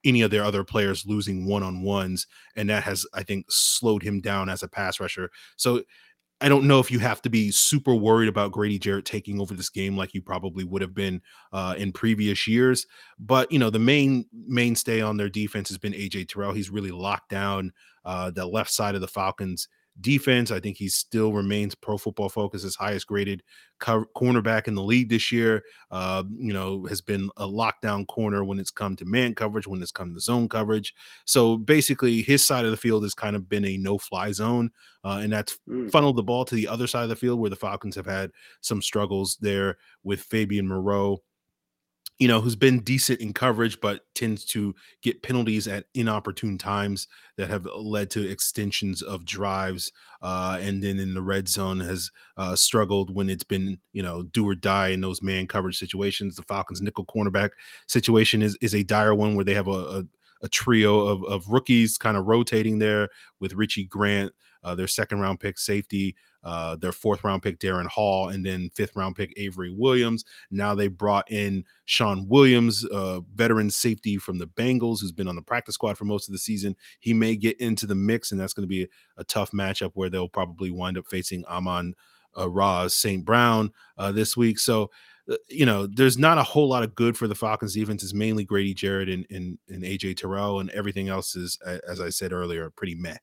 any 0.06 0.22
of 0.22 0.30
their 0.30 0.44
other 0.44 0.64
players 0.64 1.04
losing 1.06 1.46
one 1.46 1.62
on 1.62 1.82
ones. 1.82 2.26
And 2.54 2.70
that 2.70 2.84
has, 2.84 3.04
I 3.12 3.22
think, 3.22 3.46
slowed 3.50 4.02
him 4.02 4.20
down 4.20 4.48
as 4.48 4.62
a 4.62 4.68
pass 4.68 5.00
rusher. 5.00 5.30
So 5.56 5.82
I 6.40 6.50
don't 6.50 6.68
know 6.68 6.80
if 6.80 6.90
you 6.90 6.98
have 6.98 7.22
to 7.22 7.30
be 7.30 7.50
super 7.50 7.94
worried 7.94 8.28
about 8.28 8.52
Grady 8.52 8.78
Jarrett 8.78 9.06
taking 9.06 9.40
over 9.40 9.54
this 9.54 9.70
game 9.70 9.96
like 9.96 10.12
you 10.12 10.20
probably 10.20 10.64
would 10.64 10.82
have 10.82 10.94
been 10.94 11.22
uh, 11.52 11.74
in 11.78 11.92
previous 11.92 12.46
years. 12.46 12.86
But 13.18 13.50
you 13.50 13.58
know, 13.58 13.70
the 13.70 13.78
main 13.78 14.26
mainstay 14.32 15.00
on 15.00 15.16
their 15.16 15.30
defense 15.30 15.68
has 15.70 15.78
been 15.78 15.94
AJ 15.94 16.28
Terrell. 16.28 16.52
He's 16.52 16.70
really 16.70 16.90
locked 16.90 17.30
down 17.30 17.72
uh, 18.04 18.30
the 18.30 18.46
left 18.46 18.70
side 18.70 18.94
of 18.94 19.00
the 19.00 19.08
Falcons 19.08 19.68
defense. 20.00 20.50
I 20.50 20.60
think 20.60 20.76
he 20.76 20.88
still 20.88 21.32
remains 21.32 21.74
pro 21.74 21.98
football 21.98 22.28
focus, 22.28 22.62
his 22.62 22.76
highest 22.76 23.06
graded 23.06 23.42
co- 23.78 24.06
cornerback 24.16 24.68
in 24.68 24.74
the 24.74 24.82
league 24.82 25.08
this 25.08 25.32
year. 25.32 25.62
Uh, 25.90 26.24
you 26.36 26.52
know, 26.52 26.84
has 26.86 27.00
been 27.00 27.30
a 27.36 27.46
lockdown 27.46 28.06
corner 28.06 28.44
when 28.44 28.58
it's 28.58 28.70
come 28.70 28.96
to 28.96 29.04
man 29.04 29.34
coverage, 29.34 29.66
when 29.66 29.82
it's 29.82 29.92
come 29.92 30.14
to 30.14 30.20
zone 30.20 30.48
coverage. 30.48 30.94
So 31.24 31.56
basically, 31.56 32.22
his 32.22 32.44
side 32.44 32.64
of 32.64 32.70
the 32.70 32.76
field 32.76 33.02
has 33.02 33.14
kind 33.14 33.36
of 33.36 33.48
been 33.48 33.64
a 33.64 33.76
no 33.76 33.98
fly 33.98 34.32
zone. 34.32 34.70
Uh, 35.04 35.20
and 35.22 35.32
that's 35.32 35.58
mm. 35.68 35.90
funneled 35.90 36.16
the 36.16 36.22
ball 36.22 36.44
to 36.44 36.54
the 36.54 36.68
other 36.68 36.86
side 36.86 37.04
of 37.04 37.08
the 37.08 37.16
field 37.16 37.38
where 37.38 37.50
the 37.50 37.56
Falcons 37.56 37.94
have 37.94 38.06
had 38.06 38.32
some 38.60 38.82
struggles 38.82 39.36
there 39.40 39.78
with 40.02 40.20
Fabian 40.20 40.66
Moreau 40.66 41.22
you 42.18 42.28
know, 42.28 42.40
who's 42.40 42.56
been 42.56 42.80
decent 42.80 43.20
in 43.20 43.32
coverage, 43.34 43.78
but 43.80 44.00
tends 44.14 44.44
to 44.46 44.74
get 45.02 45.22
penalties 45.22 45.68
at 45.68 45.84
inopportune 45.94 46.56
times 46.56 47.08
that 47.36 47.50
have 47.50 47.66
led 47.76 48.10
to 48.10 48.26
extensions 48.26 49.02
of 49.02 49.24
drives. 49.26 49.92
Uh, 50.22 50.58
and 50.60 50.82
then 50.82 50.98
in 50.98 51.12
the 51.12 51.20
red 51.20 51.46
zone 51.46 51.78
has 51.80 52.10
uh, 52.38 52.56
struggled 52.56 53.14
when 53.14 53.28
it's 53.28 53.44
been, 53.44 53.78
you 53.92 54.02
know, 54.02 54.22
do 54.22 54.48
or 54.48 54.54
die 54.54 54.88
in 54.88 55.02
those 55.02 55.22
man 55.22 55.46
coverage 55.46 55.78
situations. 55.78 56.36
The 56.36 56.42
Falcons 56.42 56.80
nickel 56.80 57.04
cornerback 57.04 57.50
situation 57.86 58.42
is 58.42 58.56
is 58.62 58.74
a 58.74 58.82
dire 58.82 59.14
one 59.14 59.34
where 59.34 59.44
they 59.44 59.54
have 59.54 59.68
a, 59.68 59.70
a, 59.70 60.04
a 60.42 60.48
trio 60.48 61.00
of, 61.00 61.22
of 61.24 61.48
rookies 61.48 61.98
kind 61.98 62.16
of 62.16 62.26
rotating 62.26 62.78
there 62.78 63.10
with 63.40 63.52
Richie 63.52 63.84
Grant, 63.84 64.32
uh, 64.66 64.74
their 64.74 64.88
second 64.88 65.20
round 65.20 65.38
pick 65.38 65.58
safety, 65.58 66.16
uh, 66.42 66.74
their 66.74 66.90
fourth 66.90 67.22
round 67.22 67.40
pick 67.40 67.60
Darren 67.60 67.86
Hall, 67.86 68.30
and 68.30 68.44
then 68.44 68.68
fifth 68.74 68.96
round 68.96 69.14
pick 69.14 69.32
Avery 69.36 69.72
Williams. 69.72 70.24
Now 70.50 70.74
they 70.74 70.88
brought 70.88 71.30
in 71.30 71.64
Shawn 71.84 72.28
Williams, 72.28 72.84
uh, 72.86 73.20
veteran 73.32 73.70
safety 73.70 74.18
from 74.18 74.38
the 74.38 74.48
Bengals, 74.48 75.00
who's 75.00 75.12
been 75.12 75.28
on 75.28 75.36
the 75.36 75.42
practice 75.42 75.76
squad 75.76 75.96
for 75.96 76.04
most 76.04 76.28
of 76.28 76.32
the 76.32 76.38
season. 76.38 76.74
He 76.98 77.14
may 77.14 77.36
get 77.36 77.60
into 77.60 77.86
the 77.86 77.94
mix, 77.94 78.32
and 78.32 78.40
that's 78.40 78.52
going 78.54 78.64
to 78.64 78.68
be 78.68 78.82
a, 78.82 78.88
a, 79.18 79.24
tough 79.24 79.52
matchup 79.52 79.92
where 79.94 80.10
they'll 80.10 80.28
probably 80.28 80.72
wind 80.72 80.98
up 80.98 81.06
facing 81.06 81.44
Amon 81.46 81.94
uh, 82.36 82.50
Ross 82.50 82.92
St. 82.92 83.24
Brown 83.24 83.72
uh, 83.98 84.10
this 84.10 84.36
week. 84.36 84.58
So 84.58 84.90
uh, 85.30 85.36
you 85.48 85.64
know, 85.64 85.86
there's 85.86 86.18
not 86.18 86.38
a 86.38 86.42
whole 86.42 86.68
lot 86.68 86.82
of 86.82 86.96
good 86.96 87.16
for 87.16 87.28
the 87.28 87.36
Falcons 87.36 87.74
defense. 87.74 88.02
It's 88.02 88.14
mainly 88.14 88.44
Grady 88.44 88.74
Jarrett 88.74 89.08
and, 89.08 89.26
and, 89.30 89.58
and 89.68 89.84
AJ 89.84 90.16
Terrell, 90.16 90.58
and 90.58 90.70
everything 90.70 91.08
else 91.08 91.36
is, 91.36 91.56
as 91.88 92.00
I 92.00 92.10
said 92.10 92.32
earlier, 92.32 92.68
pretty 92.70 92.96
meh. 92.96 93.16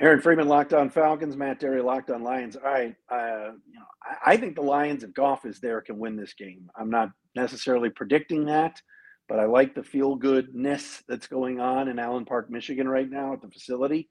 Aaron 0.00 0.22
Freeman 0.22 0.48
locked 0.48 0.72
on 0.72 0.88
Falcons, 0.88 1.36
Matt 1.36 1.60
Dery 1.60 1.84
locked 1.84 2.10
on 2.10 2.22
Lions. 2.22 2.56
All 2.56 2.62
right, 2.62 2.94
uh, 3.12 3.52
you 3.66 3.74
know, 3.74 3.84
I, 4.02 4.32
I, 4.32 4.36
think 4.38 4.54
the 4.54 4.62
Lions, 4.62 5.04
if 5.04 5.12
Goff 5.12 5.44
is 5.44 5.60
there, 5.60 5.82
can 5.82 5.98
win 5.98 6.16
this 6.16 6.32
game. 6.32 6.70
I'm 6.74 6.88
not 6.88 7.10
necessarily 7.36 7.90
predicting 7.90 8.46
that, 8.46 8.80
but 9.28 9.38
I 9.38 9.44
like 9.44 9.74
the 9.74 9.82
feel 9.82 10.16
goodness 10.16 11.02
that's 11.06 11.26
going 11.26 11.60
on 11.60 11.88
in 11.88 11.98
Allen 11.98 12.24
Park, 12.24 12.50
Michigan, 12.50 12.88
right 12.88 13.10
now 13.10 13.34
at 13.34 13.42
the 13.42 13.50
facility. 13.50 14.08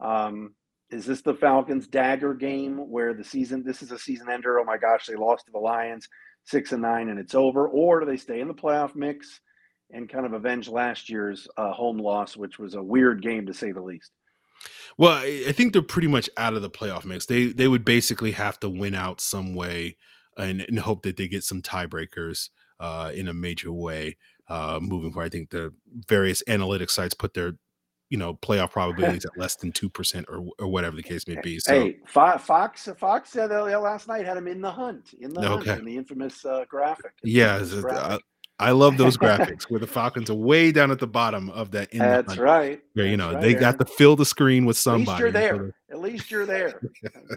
Um, 0.00 0.56
is 0.90 1.06
this 1.06 1.22
the 1.22 1.34
Falcons' 1.34 1.86
dagger 1.86 2.34
game 2.34 2.78
where 2.90 3.14
the 3.14 3.22
season? 3.22 3.62
This 3.64 3.82
is 3.82 3.92
a 3.92 3.98
season 3.98 4.28
ender. 4.28 4.58
Oh 4.58 4.64
my 4.64 4.78
gosh, 4.78 5.06
they 5.06 5.14
lost 5.14 5.46
to 5.46 5.52
the 5.52 5.58
Lions, 5.58 6.08
six 6.44 6.72
and 6.72 6.82
nine, 6.82 7.08
and 7.08 7.20
it's 7.20 7.36
over. 7.36 7.68
Or 7.68 8.00
do 8.00 8.06
they 8.06 8.16
stay 8.16 8.40
in 8.40 8.48
the 8.48 8.54
playoff 8.54 8.96
mix 8.96 9.40
and 9.92 10.08
kind 10.08 10.26
of 10.26 10.32
avenge 10.32 10.68
last 10.68 11.08
year's 11.08 11.46
uh, 11.56 11.70
home 11.70 11.98
loss, 11.98 12.36
which 12.36 12.58
was 12.58 12.74
a 12.74 12.82
weird 12.82 13.22
game 13.22 13.46
to 13.46 13.54
say 13.54 13.70
the 13.70 13.80
least? 13.80 14.10
Well, 14.98 15.16
I 15.16 15.52
think 15.52 15.72
they're 15.72 15.82
pretty 15.82 16.08
much 16.08 16.28
out 16.36 16.54
of 16.54 16.62
the 16.62 16.70
playoff 16.70 17.04
mix. 17.04 17.26
They 17.26 17.46
they 17.46 17.68
would 17.68 17.84
basically 17.84 18.32
have 18.32 18.58
to 18.60 18.68
win 18.68 18.94
out 18.94 19.20
some 19.20 19.54
way 19.54 19.96
and, 20.36 20.60
and 20.62 20.78
hope 20.78 21.02
that 21.02 21.16
they 21.16 21.28
get 21.28 21.44
some 21.44 21.62
tiebreakers 21.62 22.50
uh, 22.78 23.12
in 23.14 23.28
a 23.28 23.34
major 23.34 23.72
way 23.72 24.16
uh, 24.48 24.78
moving 24.82 25.12
forward. 25.12 25.26
I 25.26 25.28
think 25.30 25.50
the 25.50 25.72
various 26.08 26.42
analytics 26.48 26.90
sites 26.90 27.14
put 27.14 27.34
their 27.34 27.54
you 28.10 28.18
know 28.18 28.34
playoff 28.34 28.72
probabilities 28.72 29.24
at 29.26 29.38
less 29.38 29.56
than 29.56 29.72
two 29.72 29.88
percent 29.88 30.26
or 30.28 30.44
or 30.58 30.68
whatever 30.68 30.96
the 30.96 31.02
case 31.02 31.26
may 31.26 31.40
be. 31.42 31.58
So, 31.58 31.72
hey, 31.72 31.98
Fox 32.06 32.88
Fox 32.96 33.30
said 33.30 33.50
last 33.50 34.08
night 34.08 34.26
had 34.26 34.36
him 34.36 34.48
in 34.48 34.60
the 34.60 34.70
hunt 34.70 35.14
in 35.20 35.32
the 35.32 35.40
okay. 35.40 35.70
hunt 35.70 35.80
in 35.80 35.86
the 35.86 35.96
infamous 35.96 36.44
uh, 36.44 36.64
graphic. 36.68 37.12
Yeah, 37.22 37.64
graphic. 37.80 38.22
I 38.60 38.72
love 38.72 38.98
those 38.98 39.16
graphics 39.16 39.64
where 39.64 39.80
the 39.80 39.86
Falcons 39.86 40.28
are 40.28 40.34
way 40.34 40.70
down 40.70 40.90
at 40.90 40.98
the 40.98 41.06
bottom 41.06 41.48
of 41.50 41.70
that. 41.70 41.88
That's 41.92 42.36
right. 42.36 42.80
Where 42.92 43.06
you 43.06 43.16
know 43.16 43.32
right, 43.32 43.40
they 43.40 43.54
got 43.54 43.78
to 43.78 43.86
fill 43.86 44.16
the 44.16 44.26
screen 44.26 44.66
with 44.66 44.76
somebody. 44.76 45.10
At 45.10 45.16
least 45.16 45.20
you're 45.20 45.32
there. 45.32 45.74
At 45.90 46.00
least 46.00 46.30
you're 46.30 46.46
there. 46.46 46.80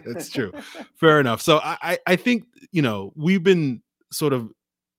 That's 0.04 0.28
true. 0.28 0.52
Fair 1.00 1.20
enough. 1.20 1.40
So 1.40 1.60
I, 1.62 1.98
I 2.06 2.16
think 2.16 2.44
you 2.70 2.82
know 2.82 3.12
we've 3.16 3.42
been 3.42 3.82
sort 4.12 4.34
of 4.34 4.50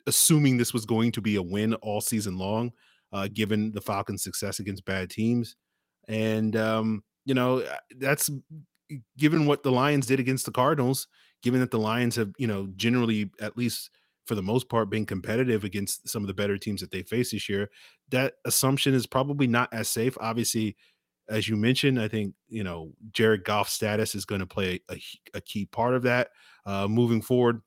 assuming 0.08 0.58
this 0.58 0.74
was 0.74 0.86
going 0.86 1.12
to 1.14 1.22
be 1.22 1.36
a 1.36 1.42
win 1.42 1.76
all 1.76 2.02
season 2.02 2.38
long, 2.38 2.72
uh, 3.14 3.28
given 3.32 3.72
the 3.72 3.82
Falcons' 3.82 4.24
success 4.24 4.60
against 4.60 4.84
bad 4.86 5.10
teams, 5.12 5.56
and 6.08 6.56
um, 6.56 7.04
you 7.26 7.36
know 7.36 7.60
uh, 7.60 7.78
that's 7.98 8.32
given 9.18 9.46
what 9.46 9.62
the 9.62 9.72
Lions 9.72 10.08
did 10.08 10.20
against 10.20 10.46
the 10.46 10.52
Cardinals. 10.52 11.08
Given 11.44 11.60
that 11.60 11.70
the 11.70 11.80
Lions 11.80 12.16
have 12.16 12.32
you 12.40 12.48
know 12.48 12.68
generally 12.76 13.30
at 13.40 13.58
least 13.58 13.92
for 14.26 14.36
the 14.36 14.42
most 14.42 14.70
part 14.70 14.90
being 14.90 15.06
competitive 15.06 15.64
against 15.64 16.08
some 16.08 16.24
of 16.24 16.28
the 16.28 16.34
better 16.34 16.58
teams 16.58 16.82
that 16.82 16.92
they 16.92 17.04
face 17.04 17.32
this 17.32 17.48
year 17.48 17.70
that 18.10 18.34
assumption 18.46 18.94
is 18.94 19.06
probably 19.06 19.48
not 19.48 19.74
as 19.74 19.88
safe. 19.88 20.18
Obviously 20.20 20.76
as 21.28 21.50
you 21.50 21.56
mentioned 21.56 22.00
i 22.00 22.08
think 22.08 22.36
you 22.50 22.64
know 22.64 22.92
jared 23.12 23.44
goff's 23.44 23.74
status 23.74 24.14
is 24.14 24.26
going 24.26 24.42
to 24.42 24.46
play 24.46 24.80
a, 24.92 25.02
a, 25.34 25.42
key 25.42 25.66
part 25.66 25.96
of 25.96 26.04
that 26.04 26.30
uh, 26.66 26.88
moving 26.88 27.22
forward. 27.22 27.62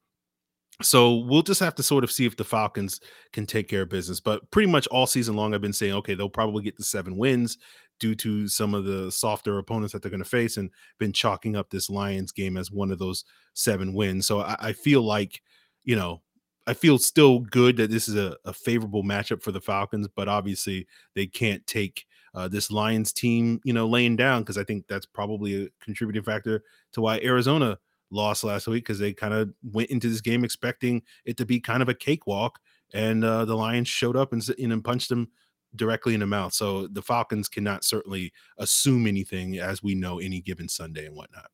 So 0.80 1.16
we'll 1.16 1.42
just 1.42 1.60
have 1.60 1.74
to 1.76 1.82
sort 1.82 2.04
of 2.04 2.12
see 2.12 2.24
if 2.24 2.36
the 2.36 2.44
falcons 2.44 3.00
can 3.32 3.46
take 3.46 3.66
care 3.66 3.82
of 3.82 3.88
business. 3.88 4.20
But 4.20 4.48
pretty 4.52 4.70
much 4.70 4.86
all 4.88 5.06
season 5.06 5.34
long 5.34 5.54
i've 5.54 5.60
been 5.60 5.72
saying 5.72 5.94
okay 5.94 6.14
they'll 6.14 6.28
probably 6.28 6.62
get 6.62 6.76
the 6.76 6.84
seven 6.84 7.16
wins 7.16 7.58
due 7.98 8.14
to 8.14 8.46
some 8.46 8.74
of 8.74 8.84
the 8.84 9.10
softer 9.10 9.58
opponents 9.58 9.92
that 9.92 10.02
they're 10.02 10.10
going 10.10 10.22
to 10.22 10.28
face 10.28 10.56
and 10.56 10.70
been 11.00 11.12
chalking 11.12 11.56
up 11.56 11.70
this 11.70 11.90
lions 11.90 12.30
game 12.30 12.56
as 12.56 12.70
one 12.70 12.92
of 12.92 13.00
those 13.00 13.24
seven 13.54 13.92
wins. 13.92 14.24
So 14.24 14.40
I, 14.40 14.56
I 14.60 14.72
feel 14.72 15.02
like 15.02 15.42
you 15.82 15.96
know 15.96 16.22
I 16.68 16.74
feel 16.74 16.98
still 16.98 17.40
good 17.40 17.78
that 17.78 17.90
this 17.90 18.08
is 18.08 18.16
a, 18.16 18.36
a, 18.44 18.52
favorable 18.52 19.02
matchup 19.02 19.42
for 19.42 19.52
the 19.52 19.60
Falcons, 19.60 20.06
but 20.06 20.28
obviously 20.28 20.86
they 21.14 21.26
can't 21.26 21.66
take 21.66 22.04
uh, 22.34 22.46
this 22.46 22.70
Lions 22.70 23.10
team, 23.10 23.58
you 23.64 23.72
know, 23.72 23.86
laying 23.86 24.16
down 24.16 24.42
because 24.42 24.58
I 24.58 24.64
think 24.64 24.86
that's 24.86 25.06
probably 25.06 25.64
a 25.64 25.68
contributing 25.82 26.22
factor 26.22 26.62
to 26.92 27.00
why 27.00 27.20
Arizona 27.20 27.78
lost 28.10 28.44
last 28.44 28.66
week 28.66 28.84
because 28.84 28.98
they 28.98 29.14
kind 29.14 29.32
of 29.32 29.50
went 29.62 29.88
into 29.88 30.10
this 30.10 30.20
game 30.20 30.44
expecting 30.44 31.00
it 31.24 31.38
to 31.38 31.46
be 31.46 31.58
kind 31.58 31.82
of 31.82 31.88
a 31.88 31.94
cakewalk, 31.94 32.58
and 32.92 33.24
uh, 33.24 33.46
the 33.46 33.56
Lions 33.56 33.88
showed 33.88 34.16
up 34.16 34.34
and, 34.34 34.46
and 34.58 34.84
punched 34.84 35.08
them 35.08 35.28
directly 35.74 36.12
in 36.12 36.20
the 36.20 36.26
mouth. 36.26 36.52
So 36.52 36.86
the 36.88 37.02
Falcons 37.02 37.48
cannot 37.48 37.82
certainly 37.82 38.30
assume 38.58 39.06
anything 39.06 39.58
as 39.58 39.82
we 39.82 39.94
know 39.94 40.18
any 40.18 40.42
given 40.42 40.68
Sunday 40.68 41.06
and 41.06 41.16
whatnot. 41.16 41.50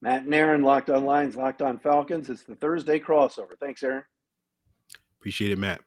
Matt 0.00 0.22
and 0.24 0.34
Aaron, 0.34 0.62
Locked 0.62 0.90
On 0.90 1.04
Lions, 1.04 1.36
Locked 1.36 1.62
On 1.62 1.78
Falcons. 1.78 2.30
It's 2.30 2.44
the 2.44 2.54
Thursday 2.54 3.00
crossover. 3.00 3.58
Thanks, 3.60 3.82
Aaron. 3.82 4.04
Appreciate 5.18 5.52
it, 5.52 5.58
Matt. 5.58 5.80